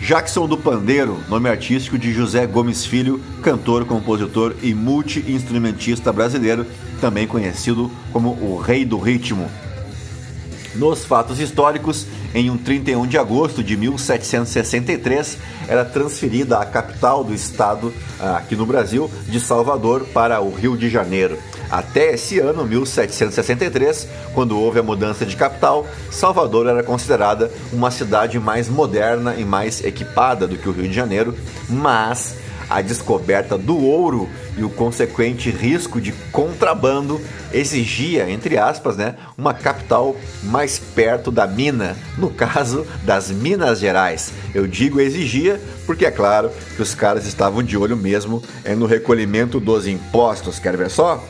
Jackson 0.00 0.48
do 0.48 0.56
Pandeiro, 0.56 1.18
nome 1.28 1.48
artístico 1.48 1.98
de 1.98 2.12
José 2.12 2.46
Gomes 2.46 2.86
Filho, 2.86 3.20
cantor, 3.42 3.84
compositor 3.84 4.54
e 4.62 4.74
multi-instrumentista 4.74 6.10
brasileiro, 6.10 6.66
também 7.02 7.26
conhecido 7.26 7.90
como 8.10 8.30
o 8.30 8.56
Rei 8.56 8.84
do 8.84 8.98
Ritmo. 8.98 9.50
Nos 10.74 11.04
fatos 11.04 11.40
históricos, 11.40 12.06
em 12.32 12.48
um 12.48 12.56
31 12.56 13.06
de 13.06 13.18
agosto 13.18 13.62
de 13.62 13.76
1763, 13.76 15.36
era 15.68 15.84
transferida 15.84 16.58
a 16.58 16.64
capital 16.64 17.24
do 17.24 17.34
estado, 17.34 17.92
ah, 18.20 18.36
aqui 18.36 18.54
no 18.54 18.64
Brasil, 18.64 19.10
de 19.26 19.40
Salvador 19.40 20.06
para 20.12 20.40
o 20.40 20.54
Rio 20.54 20.76
de 20.76 20.88
Janeiro. 20.88 21.38
Até 21.70 22.14
esse 22.14 22.38
ano, 22.38 22.64
1763, 22.64 24.08
quando 24.34 24.58
houve 24.58 24.80
a 24.80 24.82
mudança 24.82 25.24
de 25.26 25.36
capital, 25.36 25.86
Salvador 26.10 26.66
era 26.66 26.82
considerada 26.82 27.50
uma 27.72 27.90
cidade 27.90 28.38
mais 28.38 28.68
moderna 28.68 29.34
e 29.36 29.44
mais 29.44 29.84
equipada 29.84 30.46
do 30.46 30.56
que 30.56 30.68
o 30.68 30.72
Rio 30.72 30.88
de 30.88 30.94
Janeiro, 30.94 31.34
mas 31.68 32.34
a 32.70 32.80
descoberta 32.80 33.58
do 33.58 33.76
ouro 33.76 34.28
e 34.56 34.62
o 34.62 34.70
consequente 34.70 35.50
risco 35.50 36.00
de 36.00 36.12
contrabando 36.30 37.20
exigia, 37.52 38.30
entre 38.30 38.56
aspas, 38.56 38.96
né, 38.96 39.16
uma 39.36 39.52
capital 39.52 40.16
mais 40.44 40.78
perto 40.78 41.32
da 41.32 41.48
mina, 41.48 41.96
no 42.16 42.30
caso 42.30 42.86
das 43.02 43.28
Minas 43.30 43.80
Gerais. 43.80 44.32
Eu 44.54 44.68
digo 44.68 45.00
exigia 45.00 45.60
porque 45.84 46.06
é 46.06 46.10
claro 46.12 46.50
que 46.76 46.82
os 46.82 46.94
caras 46.94 47.26
estavam 47.26 47.60
de 47.60 47.76
olho 47.76 47.96
mesmo 47.96 48.40
é 48.64 48.76
no 48.76 48.86
recolhimento 48.86 49.58
dos 49.58 49.88
impostos. 49.88 50.60
Quer 50.60 50.76
ver 50.76 50.90
só? 50.90 51.22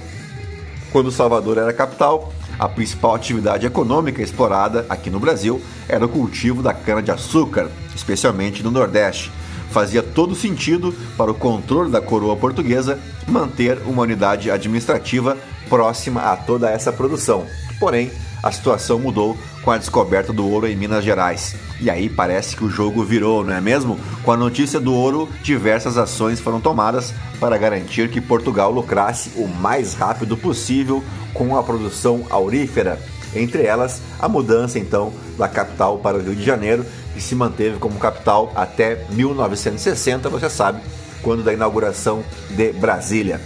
Quando 0.92 1.10
Salvador 1.10 1.56
era 1.56 1.72
capital, 1.72 2.32
a 2.58 2.68
principal 2.68 3.14
atividade 3.14 3.64
econômica 3.64 4.20
explorada 4.20 4.84
aqui 4.90 5.08
no 5.08 5.18
Brasil 5.18 5.62
era 5.88 6.04
o 6.04 6.08
cultivo 6.08 6.62
da 6.62 6.74
cana-de-açúcar, 6.74 7.70
especialmente 7.94 8.62
no 8.62 8.70
Nordeste 8.70 9.32
fazia 9.70 10.02
todo 10.02 10.34
sentido 10.34 10.94
para 11.16 11.30
o 11.30 11.34
controle 11.34 11.90
da 11.90 12.00
coroa 12.00 12.36
portuguesa 12.36 12.98
manter 13.26 13.78
uma 13.86 14.02
unidade 14.02 14.50
administrativa 14.50 15.36
próxima 15.68 16.22
a 16.22 16.36
toda 16.36 16.70
essa 16.70 16.92
produção. 16.92 17.46
Porém, 17.78 18.10
a 18.42 18.50
situação 18.50 18.98
mudou 18.98 19.36
com 19.62 19.70
a 19.70 19.78
descoberta 19.78 20.32
do 20.32 20.46
ouro 20.48 20.66
em 20.66 20.74
Minas 20.74 21.04
Gerais. 21.04 21.54
E 21.80 21.90
aí 21.90 22.08
parece 22.08 22.56
que 22.56 22.64
o 22.64 22.70
jogo 22.70 23.04
virou, 23.04 23.44
não 23.44 23.52
é 23.52 23.60
mesmo? 23.60 23.98
Com 24.22 24.32
a 24.32 24.36
notícia 24.36 24.80
do 24.80 24.94
ouro, 24.94 25.28
diversas 25.42 25.98
ações 25.98 26.40
foram 26.40 26.60
tomadas 26.60 27.14
para 27.38 27.58
garantir 27.58 28.08
que 28.10 28.20
Portugal 28.20 28.70
lucrasse 28.72 29.32
o 29.36 29.46
mais 29.46 29.94
rápido 29.94 30.36
possível 30.36 31.04
com 31.34 31.56
a 31.56 31.62
produção 31.62 32.24
aurífera. 32.30 32.98
Entre 33.34 33.62
elas, 33.62 34.02
a 34.18 34.28
mudança 34.28 34.78
então 34.78 35.12
da 35.38 35.46
capital 35.46 35.98
para 35.98 36.16
o 36.16 36.20
Rio 36.20 36.34
de 36.34 36.44
Janeiro 36.44 36.84
que 37.14 37.20
se 37.20 37.34
manteve 37.34 37.78
como 37.78 37.98
capital 37.98 38.09
até 38.54 39.04
1960, 39.10 40.28
você 40.28 40.48
sabe, 40.48 40.80
quando 41.22 41.42
da 41.42 41.52
inauguração 41.52 42.22
de 42.50 42.72
Brasília. 42.72 43.40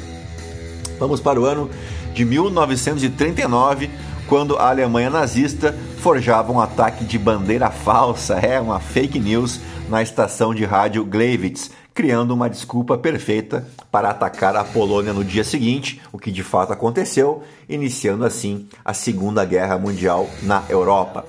Vamos 0.98 1.20
para 1.20 1.40
o 1.40 1.44
ano 1.44 1.70
de 2.12 2.24
1939, 2.24 3.90
quando 4.28 4.56
a 4.56 4.68
Alemanha 4.68 5.10
nazista 5.10 5.74
forjava 5.98 6.52
um 6.52 6.60
ataque 6.60 7.04
de 7.04 7.18
bandeira 7.18 7.70
falsa, 7.70 8.34
é 8.34 8.60
uma 8.60 8.80
fake 8.80 9.18
news, 9.18 9.60
na 9.88 10.02
estação 10.02 10.54
de 10.54 10.64
rádio 10.64 11.04
Gleiwitz, 11.04 11.70
criando 11.92 12.32
uma 12.32 12.50
desculpa 12.50 12.98
perfeita 12.98 13.66
para 13.90 14.10
atacar 14.10 14.56
a 14.56 14.64
Polônia 14.64 15.12
no 15.12 15.22
dia 15.22 15.44
seguinte, 15.44 16.00
o 16.12 16.18
que 16.18 16.30
de 16.30 16.42
fato 16.42 16.72
aconteceu, 16.72 17.42
iniciando 17.68 18.24
assim 18.24 18.66
a 18.84 18.92
Segunda 18.92 19.44
Guerra 19.44 19.78
Mundial 19.78 20.28
na 20.42 20.64
Europa. 20.68 21.24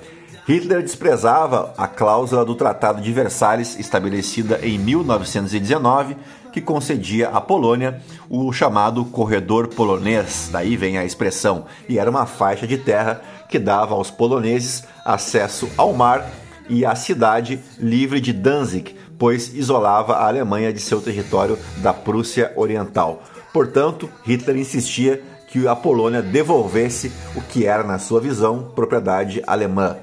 Hitler 0.48 0.84
desprezava 0.84 1.74
a 1.76 1.88
cláusula 1.88 2.46
do 2.46 2.54
Tratado 2.54 3.02
de 3.02 3.12
Versalhes, 3.12 3.80
estabelecida 3.80 4.60
em 4.62 4.78
1919, 4.78 6.16
que 6.54 6.62
concedia 6.62 7.30
à 7.30 7.42
Polônia 7.42 8.00
o 8.30 8.54
chamado 8.54 9.04
Corredor 9.06 9.68
Polonês, 9.70 10.50
daí 10.52 10.78
vem 10.78 11.00
a 11.00 11.04
expressão, 11.04 11.66
e 11.90 11.98
era 11.98 12.12
uma 12.12 12.28
faixa 12.28 12.68
de 12.68 12.78
terra 12.78 13.24
que 13.50 13.58
dava 13.58 13.96
aos 13.96 14.12
poloneses 14.12 14.84
acesso 15.04 15.68
ao 15.76 15.94
mar 15.94 16.30
e 16.70 16.86
à 16.86 16.94
cidade 16.94 17.60
livre 17.80 18.22
de 18.22 18.32
Danzig, 18.32 18.96
pois 19.18 19.52
isolava 19.52 20.14
a 20.14 20.28
Alemanha 20.28 20.72
de 20.72 20.80
seu 20.80 21.02
território 21.02 21.58
da 21.78 21.92
Prússia 21.92 22.54
Oriental. 22.56 23.24
Portanto, 23.52 24.08
Hitler 24.24 24.58
insistia 24.58 25.24
que 25.48 25.68
a 25.68 25.76
Polônia 25.76 26.22
devolvesse 26.22 27.12
o 27.36 27.42
que 27.42 27.66
era, 27.66 27.84
na 27.84 27.98
sua 27.98 28.22
visão, 28.22 28.72
propriedade 28.76 29.42
alemã. 29.48 29.98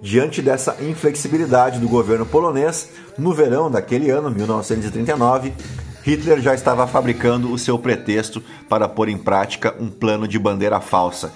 Diante 0.00 0.40
dessa 0.40 0.76
inflexibilidade 0.80 1.80
do 1.80 1.88
governo 1.88 2.24
polonês, 2.24 2.88
no 3.18 3.34
verão 3.34 3.68
daquele 3.68 4.10
ano, 4.10 4.30
1939, 4.30 5.52
Hitler 6.02 6.40
já 6.40 6.54
estava 6.54 6.86
fabricando 6.86 7.52
o 7.52 7.58
seu 7.58 7.76
pretexto 7.78 8.42
para 8.68 8.88
pôr 8.88 9.08
em 9.08 9.18
prática 9.18 9.74
um 9.80 9.88
plano 9.88 10.28
de 10.28 10.38
bandeira 10.38 10.80
falsa. 10.80 11.32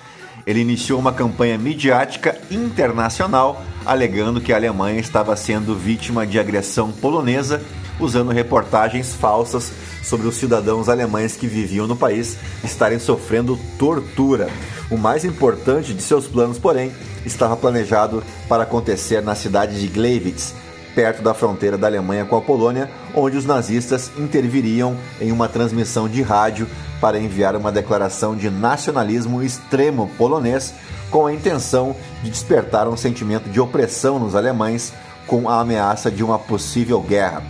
Ele 0.46 0.61
iniciou 0.61 0.98
uma 0.98 1.12
campanha 1.12 1.59
midiática 1.59 2.40
internacional 2.51 3.62
alegando 3.85 4.40
que 4.40 4.53
a 4.53 4.57
Alemanha 4.57 5.01
estava 5.01 5.35
sendo 5.35 5.75
vítima 5.75 6.25
de 6.25 6.38
agressão 6.38 6.92
polonesa, 6.92 7.61
usando 7.98 8.31
reportagens 8.31 9.12
falsas 9.14 9.72
sobre 10.03 10.27
os 10.27 10.37
cidadãos 10.37 10.88
alemães 10.88 11.37
que 11.37 11.46
viviam 11.46 11.87
no 11.87 11.96
país 11.96 12.37
estarem 12.64 12.98
sofrendo 12.98 13.59
tortura. 13.79 14.48
O 14.92 14.98
mais 14.98 15.24
importante 15.24 15.94
de 15.94 16.02
seus 16.02 16.26
planos, 16.26 16.59
porém, 16.59 16.92
estava 17.24 17.57
planejado 17.57 18.22
para 18.46 18.64
acontecer 18.64 19.22
na 19.22 19.35
cidade 19.35 19.81
de 19.81 19.87
Gleiwitz, 19.87 20.55
perto 20.94 21.22
da 21.22 21.33
fronteira 21.33 21.78
da 21.78 21.87
Alemanha 21.87 22.26
com 22.26 22.37
a 22.37 22.42
Polônia, 22.42 22.90
onde 23.14 23.38
os 23.38 23.46
nazistas 23.46 24.11
interviriam 24.18 24.94
em 25.18 25.33
uma 25.33 25.48
transmissão 25.48 26.07
de 26.07 26.20
rádio 26.20 26.68
para 27.00 27.18
enviar 27.18 27.57
uma 27.57 27.72
declaração 27.72 28.37
de 28.37 28.50
nacionalismo 28.50 29.42
extremo 29.42 30.11
polonês 30.18 30.74
com 31.11 31.26
a 31.26 31.33
intenção 31.33 31.96
de 32.22 32.28
despertar 32.28 32.87
um 32.87 32.96
sentimento 32.96 33.48
de 33.48 33.59
opressão 33.59 34.18
nos 34.18 34.35
alemães 34.35 34.92
com 35.26 35.48
a 35.48 35.59
ameaça 35.59 36.11
de 36.11 36.22
uma 36.22 36.38
possível 36.38 37.00
guerra. 37.00 37.42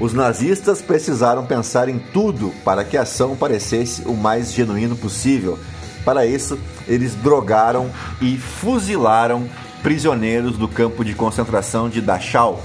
Os 0.00 0.14
nazistas 0.14 0.80
precisaram 0.80 1.44
pensar 1.44 1.90
em 1.90 1.98
tudo 1.98 2.50
para 2.64 2.82
que 2.82 2.96
a 2.96 3.02
ação 3.02 3.36
parecesse 3.36 4.02
o 4.06 4.14
mais 4.14 4.54
genuíno 4.54 4.96
possível. 4.96 5.58
Para 6.04 6.26
isso, 6.26 6.58
eles 6.86 7.14
drogaram 7.14 7.90
e 8.20 8.36
fuzilaram 8.36 9.48
prisioneiros 9.82 10.56
do 10.56 10.66
campo 10.66 11.04
de 11.04 11.14
concentração 11.14 11.88
de 11.88 12.00
Dachau, 12.00 12.62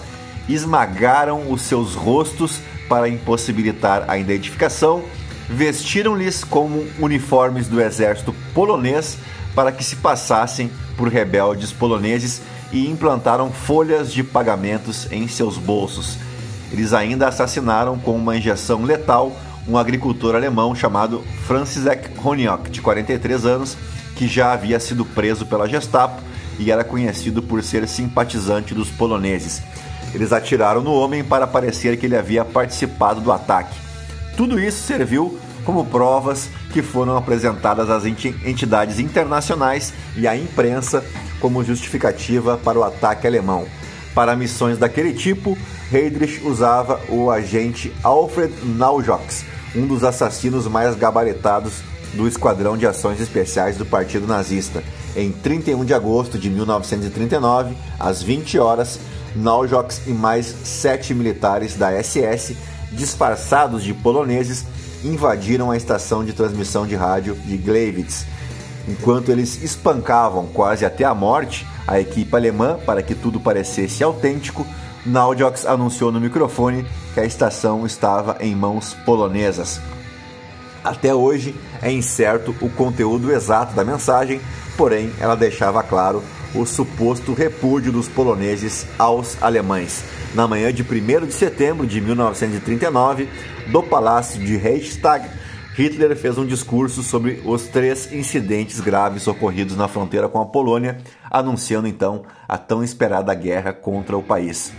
esmagaram 0.47 1.51
os 1.51 1.61
seus 1.61 1.95
rostos 1.95 2.59
para 2.89 3.07
impossibilitar 3.07 4.05
a 4.07 4.17
identificação, 4.17 5.03
vestiram-lhes 5.49 6.43
como 6.43 6.85
uniformes 6.99 7.67
do 7.67 7.81
exército 7.81 8.33
polonês 8.53 9.17
para 9.55 9.71
que 9.71 9.83
se 9.83 9.97
passassem 9.97 10.71
por 10.97 11.07
rebeldes 11.07 11.71
poloneses 11.71 12.41
e 12.71 12.89
implantaram 12.89 13.51
folhas 13.51 14.11
de 14.11 14.23
pagamentos 14.23 15.11
em 15.11 15.27
seus 15.27 15.57
bolsos. 15.57 16.17
Eles 16.71 16.91
ainda 16.91 17.27
assassinaram 17.27 17.99
com 17.99 18.15
uma 18.15 18.35
injeção 18.35 18.83
letal 18.83 19.31
um 19.67 19.77
agricultor 19.77 20.35
alemão 20.35 20.75
chamado 20.75 21.23
Franziszek 21.47 22.09
Honiok, 22.23 22.69
de 22.69 22.81
43 22.81 23.45
anos, 23.45 23.77
que 24.15 24.27
já 24.27 24.53
havia 24.53 24.79
sido 24.79 25.05
preso 25.05 25.45
pela 25.45 25.67
Gestapo 25.67 26.21
e 26.59 26.71
era 26.71 26.83
conhecido 26.83 27.41
por 27.41 27.63
ser 27.63 27.87
simpatizante 27.87 28.73
dos 28.73 28.89
poloneses. 28.89 29.61
Eles 30.13 30.31
atiraram 30.31 30.81
no 30.81 30.93
homem 30.93 31.23
para 31.23 31.47
parecer 31.47 31.97
que 31.97 32.05
ele 32.05 32.15
havia 32.15 32.45
participado 32.45 33.21
do 33.21 33.31
ataque. 33.31 33.75
Tudo 34.37 34.59
isso 34.59 34.83
serviu 34.83 35.39
como 35.63 35.85
provas 35.85 36.49
que 36.71 36.81
foram 36.81 37.17
apresentadas 37.17 37.89
às 37.89 38.03
entidades 38.05 38.99
internacionais 38.99 39.93
e 40.15 40.27
à 40.27 40.35
imprensa 40.35 41.03
como 41.39 41.63
justificativa 41.63 42.57
para 42.57 42.77
o 42.77 42.83
ataque 42.83 43.25
alemão. 43.25 43.65
Para 44.13 44.35
missões 44.35 44.77
daquele 44.77 45.13
tipo, 45.13 45.57
Heydrich 45.91 46.45
usava 46.45 46.99
o 47.09 47.31
agente 47.31 47.91
Alfred 48.03 48.53
Naujoks, 48.63 49.43
um 49.75 49.87
dos 49.87 50.03
assassinos 50.03 50.67
mais 50.67 50.95
gabaritados 50.95 51.81
do 52.13 52.27
Esquadrão 52.27 52.77
de 52.77 52.85
Ações 52.85 53.19
Especiais 53.19 53.75
do 53.75 53.85
Partido 53.85 54.27
Nazista. 54.27 54.83
Em 55.15 55.31
31 55.31 55.83
de 55.83 55.93
agosto 55.93 56.37
de 56.37 56.49
1939, 56.49 57.75
às 57.99 58.21
20 58.21 58.59
horas, 58.59 58.99
Naujoks 59.35 60.01
e 60.05 60.11
mais 60.11 60.45
sete 60.63 61.13
militares 61.13 61.75
da 61.75 61.91
SS, 61.91 62.55
disfarçados 62.91 63.83
de 63.83 63.93
poloneses, 63.93 64.63
invadiram 65.03 65.71
a 65.71 65.77
estação 65.77 66.23
de 66.23 66.33
transmissão 66.33 66.85
de 66.85 66.95
rádio 66.95 67.35
de 67.45 67.57
Gleiwitz. 67.57 68.25
Enquanto 68.87 69.31
eles 69.31 69.63
espancavam 69.63 70.47
quase 70.47 70.85
até 70.85 71.03
a 71.03 71.13
morte 71.13 71.65
a 71.87 71.99
equipe 71.99 72.35
alemã 72.35 72.77
para 72.85 73.01
que 73.01 73.15
tudo 73.15 73.39
parecesse 73.39 74.03
autêntico, 74.03 74.65
Naujoks 75.05 75.65
anunciou 75.65 76.11
no 76.11 76.19
microfone 76.19 76.85
que 77.13 77.19
a 77.19 77.25
estação 77.25 77.85
estava 77.85 78.37
em 78.39 78.55
mãos 78.55 78.93
polonesas. 79.05 79.79
Até 80.83 81.13
hoje 81.13 81.55
é 81.81 81.91
incerto 81.91 82.55
o 82.61 82.69
conteúdo 82.69 83.31
exato 83.31 83.73
da 83.73 83.85
mensagem, 83.85 84.41
porém 84.77 85.11
ela 85.19 85.35
deixava 85.35 85.81
claro 85.83 86.21
o 86.53 86.65
suposto 86.65 87.33
repúdio 87.33 87.91
dos 87.91 88.07
poloneses 88.07 88.85
aos 88.97 89.41
alemães. 89.41 90.03
Na 90.35 90.47
manhã 90.47 90.73
de 90.73 90.83
1 90.83 91.27
de 91.27 91.33
setembro 91.33 91.87
de 91.87 91.99
1939, 92.01 93.27
do 93.67 93.81
Palácio 93.81 94.39
de 94.39 94.55
Reichstag, 94.57 95.27
Hitler 95.75 96.15
fez 96.15 96.37
um 96.37 96.45
discurso 96.45 97.01
sobre 97.01 97.41
os 97.43 97.63
três 97.63 98.13
incidentes 98.13 98.79
graves 98.79 99.25
ocorridos 99.25 99.75
na 99.75 99.87
fronteira 99.87 100.29
com 100.29 100.39
a 100.39 100.45
Polônia, 100.45 100.99
anunciando 101.31 101.87
então 101.87 102.21
a 102.47 102.59
tão 102.59 102.83
esperada 102.83 103.33
guerra 103.33 103.73
contra 103.73 104.15
o 104.15 104.21
país. 104.21 104.71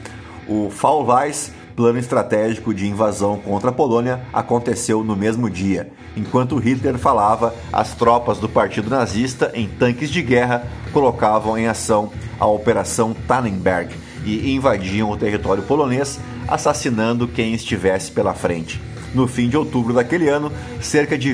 O 0.46 0.70
Fallweiss, 0.70 1.50
plano 1.74 1.98
estratégico 1.98 2.72
de 2.72 2.86
invasão 2.86 3.38
contra 3.38 3.70
a 3.70 3.72
Polônia, 3.72 4.20
aconteceu 4.32 5.02
no 5.02 5.16
mesmo 5.16 5.50
dia. 5.50 5.90
Enquanto 6.16 6.58
Hitler 6.58 6.96
falava, 6.96 7.52
as 7.72 7.96
tropas 7.96 8.38
do 8.38 8.48
Partido 8.48 8.88
Nazista, 8.88 9.50
em 9.52 9.66
tanques 9.66 10.10
de 10.10 10.22
guerra, 10.22 10.64
colocavam 10.92 11.58
em 11.58 11.66
ação 11.66 12.12
a 12.38 12.46
Operação 12.46 13.16
Tannenberg 13.26 13.92
e 14.24 14.54
invadiam 14.54 15.10
o 15.10 15.16
território 15.16 15.64
polonês, 15.64 16.20
assassinando 16.46 17.26
quem 17.26 17.52
estivesse 17.52 18.12
pela 18.12 18.32
frente. 18.32 18.80
No 19.14 19.28
fim 19.28 19.48
de 19.48 19.56
outubro 19.56 19.94
daquele 19.94 20.28
ano, 20.28 20.52
cerca 20.80 21.16
de, 21.16 21.32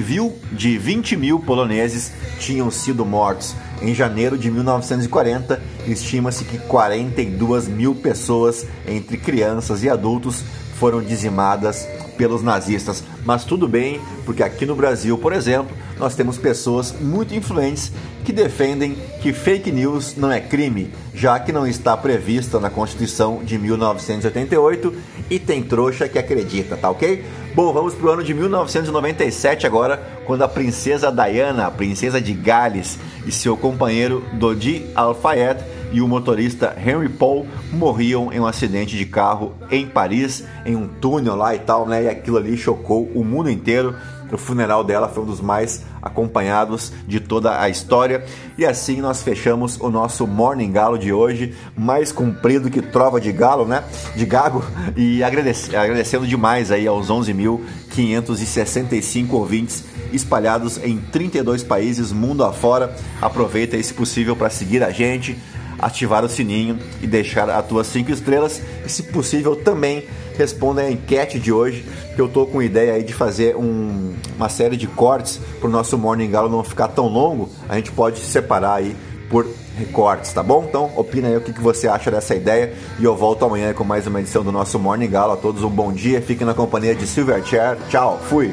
de 0.52 0.78
20 0.78 1.16
mil 1.16 1.40
poloneses 1.40 2.12
tinham 2.38 2.70
sido 2.70 3.06
mortos. 3.06 3.56
Em 3.80 3.94
janeiro 3.94 4.36
de 4.36 4.50
1940, 4.50 5.60
estima-se 5.86 6.44
que 6.44 6.58
42 6.58 7.66
mil 7.66 7.94
pessoas, 7.94 8.66
entre 8.86 9.16
crianças 9.16 9.82
e 9.82 9.88
adultos, 9.88 10.44
foram 10.74 11.02
dizimadas 11.02 11.88
pelos 12.20 12.42
nazistas. 12.42 13.02
Mas 13.24 13.44
tudo 13.44 13.66
bem, 13.66 13.98
porque 14.26 14.42
aqui 14.42 14.66
no 14.66 14.76
Brasil, 14.76 15.16
por 15.16 15.32
exemplo, 15.32 15.74
nós 15.98 16.14
temos 16.14 16.36
pessoas 16.36 16.94
muito 17.00 17.34
influentes 17.34 17.90
que 18.26 18.30
defendem 18.30 18.94
que 19.22 19.32
fake 19.32 19.72
news 19.72 20.14
não 20.18 20.30
é 20.30 20.38
crime, 20.38 20.92
já 21.14 21.40
que 21.40 21.50
não 21.50 21.66
está 21.66 21.96
prevista 21.96 22.60
na 22.60 22.68
Constituição 22.68 23.42
de 23.42 23.56
1988 23.56 24.94
e 25.30 25.38
tem 25.38 25.62
trouxa 25.62 26.06
que 26.08 26.18
acredita, 26.18 26.76
tá 26.76 26.90
ok? 26.90 27.24
Bom, 27.54 27.72
vamos 27.72 27.94
pro 27.94 28.10
ano 28.10 28.22
de 28.22 28.34
1997 28.34 29.66
agora, 29.66 30.20
quando 30.26 30.42
a 30.42 30.48
princesa 30.48 31.10
Diana, 31.10 31.68
a 31.68 31.70
princesa 31.70 32.20
de 32.20 32.34
Gales, 32.34 32.98
e 33.26 33.32
seu 33.32 33.56
companheiro 33.56 34.22
Dodi 34.34 34.86
Al-Fayed 34.94 35.58
e 35.92 36.00
o 36.00 36.08
motorista 36.08 36.76
Henry 36.78 37.08
Paul 37.08 37.46
morriam 37.72 38.32
em 38.32 38.40
um 38.40 38.46
acidente 38.46 38.96
de 38.96 39.04
carro 39.04 39.54
em 39.70 39.86
Paris, 39.86 40.44
em 40.64 40.76
um 40.76 40.86
túnel 40.86 41.36
lá 41.36 41.54
e 41.54 41.58
tal, 41.58 41.86
né? 41.86 42.04
E 42.04 42.08
aquilo 42.08 42.36
ali 42.36 42.56
chocou 42.56 43.10
o 43.14 43.24
mundo 43.24 43.50
inteiro. 43.50 43.94
O 44.32 44.38
funeral 44.38 44.84
dela 44.84 45.08
foi 45.08 45.24
um 45.24 45.26
dos 45.26 45.40
mais 45.40 45.84
acompanhados 46.00 46.92
de 47.06 47.18
toda 47.18 47.60
a 47.60 47.68
história. 47.68 48.24
E 48.56 48.64
assim 48.64 49.00
nós 49.00 49.22
fechamos 49.22 49.76
o 49.80 49.90
nosso 49.90 50.24
Morning 50.24 50.70
Galo 50.70 50.96
de 50.96 51.12
hoje, 51.12 51.52
mais 51.76 52.12
comprido 52.12 52.70
que 52.70 52.80
trova 52.80 53.20
de 53.20 53.32
galo, 53.32 53.66
né? 53.66 53.82
De 54.14 54.24
gago. 54.24 54.64
E 54.96 55.24
agradecendo, 55.24 56.28
demais 56.28 56.70
aí 56.70 56.86
aos 56.86 57.08
11.565 57.08 59.32
ouvintes 59.32 59.82
espalhados 60.12 60.78
em 60.82 60.98
32 60.98 61.64
países 61.64 62.12
mundo 62.12 62.44
afora. 62.44 62.94
Aproveita 63.20 63.74
aí, 63.74 63.82
se 63.82 63.94
possível, 63.94 64.36
para 64.36 64.48
seguir 64.48 64.84
a 64.84 64.90
gente 64.90 65.36
ativar 65.80 66.24
o 66.24 66.28
sininho 66.28 66.78
e 67.02 67.06
deixar 67.06 67.48
as 67.48 67.66
tuas 67.66 67.86
cinco 67.86 68.10
estrelas. 68.10 68.60
E 68.84 68.88
se 68.88 69.04
possível 69.04 69.56
também 69.56 70.04
responda 70.36 70.82
a 70.82 70.90
enquete 70.90 71.38
de 71.38 71.52
hoje, 71.52 71.84
que 72.14 72.20
eu 72.20 72.28
tô 72.28 72.46
com 72.46 72.62
ideia 72.62 72.94
aí 72.94 73.02
de 73.02 73.12
fazer 73.12 73.56
um, 73.56 74.14
uma 74.36 74.48
série 74.48 74.76
de 74.76 74.86
cortes 74.86 75.40
para 75.58 75.68
o 75.68 75.70
nosso 75.70 75.98
Morning 75.98 76.30
Galo 76.30 76.48
não 76.48 76.64
ficar 76.64 76.88
tão 76.88 77.06
longo. 77.06 77.48
A 77.68 77.76
gente 77.76 77.92
pode 77.92 78.20
separar 78.20 78.74
aí 78.74 78.96
por 79.28 79.46
recortes, 79.76 80.32
tá 80.32 80.42
bom? 80.42 80.64
Então 80.68 80.90
opina 80.96 81.28
aí 81.28 81.36
o 81.36 81.40
que, 81.40 81.52
que 81.52 81.60
você 81.60 81.86
acha 81.86 82.10
dessa 82.10 82.34
ideia 82.34 82.74
e 82.98 83.04
eu 83.04 83.16
volto 83.16 83.44
amanhã 83.44 83.72
com 83.72 83.84
mais 83.84 84.06
uma 84.06 84.20
edição 84.20 84.42
do 84.42 84.50
nosso 84.50 84.78
Morning 84.78 85.08
Galo. 85.08 85.32
A 85.32 85.36
todos 85.36 85.62
um 85.62 85.70
bom 85.70 85.92
dia, 85.92 86.20
fiquem 86.20 86.46
na 86.46 86.54
companhia 86.54 86.94
de 86.94 87.06
Silverchair. 87.06 87.78
Tchau, 87.88 88.20
fui! 88.28 88.52